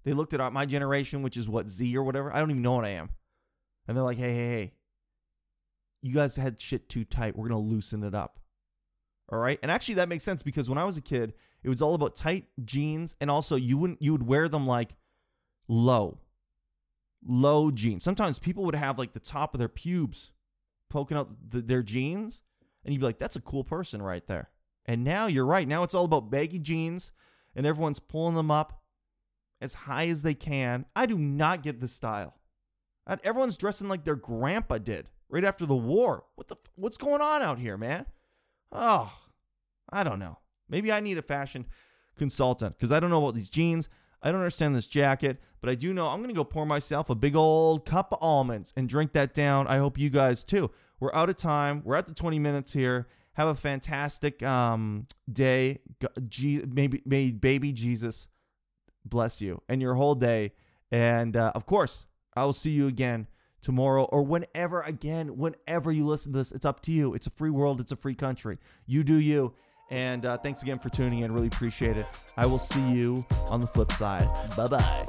they 0.05 0.13
looked 0.13 0.35
at 0.35 0.53
my 0.53 0.67
generation, 0.67 1.23
which 1.23 1.37
is 1.37 1.49
what, 1.49 1.69
Z 1.69 1.97
or 1.97 2.03
whatever. 2.03 2.35
I 2.35 2.41
don't 2.41 2.51
even 2.51 2.63
know 2.63 2.75
what 2.75 2.85
I 2.85 2.91
am. 2.91 3.11
And 3.87 3.97
they're 3.97 4.05
like, 4.05 4.19
hey, 4.19 4.35
hey, 4.35 4.49
hey, 4.49 4.73
you 6.03 6.15
guys 6.15 6.37
had 6.37 6.61
shit 6.61 6.89
too 6.89 7.05
tight. 7.05 7.37
We're 7.37 7.49
going 7.49 7.63
to 7.63 7.71
loosen 7.71 8.03
it 8.03 8.15
up. 8.15 8.41
All 9.31 9.39
right. 9.39 9.61
And 9.63 9.71
actually, 9.71 9.95
that 9.97 10.09
makes 10.09 10.25
sense 10.25 10.43
because 10.43 10.69
when 10.69 10.79
I 10.79 10.85
was 10.85 10.97
a 10.97 11.03
kid, 11.03 11.35
it 11.63 11.69
was 11.69 11.83
all 11.83 11.95
about 11.95 12.17
tight 12.17 12.47
jeans. 12.65 13.15
And 13.21 13.31
also, 13.31 13.55
you 13.55 13.79
wouldn't, 13.79 14.03
you 14.03 14.11
would 14.13 14.27
wear 14.27 14.49
them 14.49 14.67
like 14.67 14.97
low 15.69 16.19
low 17.27 17.71
jeans. 17.71 18.05
Sometimes 18.05 18.39
people 18.39 18.65
would 18.65 18.75
have 18.75 18.99
like 18.99 19.13
the 19.13 19.21
top 19.21 19.55
of 19.55 19.59
their 19.59 19.69
pubes 19.69 20.33
poking 20.89 21.17
out 21.17 21.31
the, 21.51 21.61
their 21.61 21.83
jeans, 21.83 22.43
and 22.85 22.93
you'd 22.93 23.01
be 23.01 23.07
like, 23.07 23.19
that's 23.19 23.37
a 23.37 23.41
cool 23.41 23.65
person 23.65 24.03
right 24.03 24.27
there. 24.27 24.51
And 24.87 25.05
now 25.05 25.27
you're 25.27 25.47
right. 25.47 25.69
Now 25.69 25.83
it's 25.83 25.95
all 25.95 26.05
about 26.05 26.31
baggy 26.31 26.59
jeans, 26.59 27.13
and 27.55 27.67
everyone's 27.67 28.01
pulling 28.01 28.35
them 28.35 28.51
up 28.51 28.83
as 29.61 29.75
high 29.75 30.09
as 30.09 30.23
they 30.23 30.35
can. 30.35 30.87
I 30.97 31.07
do 31.07 31.19
not 31.19 31.63
get 31.63 31.81
this 31.81 31.93
style. 31.93 32.35
Everyone's 33.25 33.57
dressing 33.57 33.89
like 33.89 34.05
their 34.05 34.17
grandpa 34.17 34.79
did 34.79 35.09
right 35.29 35.45
after 35.45 35.67
the 35.67 35.75
war. 35.75 36.25
What 36.37 36.49
the 36.49 36.57
what's 36.77 36.97
going 36.97 37.21
on 37.21 37.43
out 37.43 37.59
here, 37.59 37.77
man? 37.77 38.07
Oh, 38.71 39.13
I 39.93 40.05
don't 40.05 40.19
know. 40.19 40.39
Maybe 40.69 40.93
I 40.93 41.01
need 41.01 41.19
a 41.19 41.23
fashion 41.23 41.67
consultant 42.17 42.77
because 42.77 42.93
I 42.93 43.01
don't 43.01 43.11
know 43.11 43.23
about 43.23 43.35
these 43.35 43.49
jeans. 43.49 43.89
I 44.23 44.31
don't 44.31 44.41
understand 44.41 44.75
this 44.75 44.87
jacket, 44.87 45.41
but 45.61 45.71
I 45.71 45.75
do 45.75 45.93
know 45.93 46.09
I'm 46.09 46.19
going 46.19 46.29
to 46.29 46.35
go 46.35 46.45
pour 46.45 46.67
myself 46.67 47.11
a 47.11 47.15
big 47.15 47.35
old 47.35 47.87
cup 47.87 48.13
of 48.13 48.19
almonds 48.21 48.73
and 48.77 48.89
drink 48.89 49.13
that 49.13 49.35
down. 49.35 49.67
I 49.67 49.79
hope 49.79 49.99
you 49.99 50.11
guys 50.11 50.45
too. 50.45 50.71
We're 50.99 51.15
out 51.15 51.31
of 51.31 51.37
time. 51.37 51.83
We're 51.85 51.97
at 51.97 52.07
the 52.07 52.15
20 52.15 52.39
minutes 52.39 52.73
here. 52.73 53.09
Have 53.35 53.49
a 53.49 53.55
fantastic 53.55 54.43
um, 54.43 55.07
day. 55.33 55.79
Maybe, 56.43 57.03
may 57.07 57.31
baby 57.31 57.73
Jesus 57.73 58.29
bless 59.05 59.41
you 59.41 59.63
and 59.69 59.81
your 59.81 59.95
whole 59.95 60.15
day. 60.15 60.53
And 60.91 61.37
uh, 61.37 61.53
of 61.55 61.65
course, 61.65 62.07
I 62.37 62.45
will 62.45 62.53
see 62.53 62.71
you 62.71 62.87
again 62.87 63.29
tomorrow 63.63 64.05
or 64.05 64.23
whenever 64.23 64.83
again, 64.83 65.37
whenever 65.37 65.93
you 65.93 66.07
listen 66.07 66.33
to 66.33 66.39
this. 66.39 66.53
It's 66.53 66.65
up 66.65 66.81
to 66.83 66.93
you. 66.93 67.15
It's 67.15 67.27
a 67.27 67.31
free 67.31 67.51
world. 67.51 67.81
It's 67.81 67.93
a 67.93 67.97
free 67.97 68.15
country. 68.15 68.59
You 68.87 69.05
do 69.05 69.15
you. 69.15 69.55
And 69.91 70.25
uh, 70.25 70.39
thanks 70.39 70.63
again 70.63 70.79
for 70.79 70.89
tuning 70.89 71.21
in. 71.21 71.33
Really 71.33 71.49
appreciate 71.49 71.97
it. 71.97 72.07
I 72.37 72.47
will 72.47 72.59
see 72.59 72.87
you 72.91 73.25
on 73.49 73.61
the 73.61 73.67
flip 73.67 73.93
side. 73.93 74.29
Bye 74.57 74.69
bye. 74.69 75.07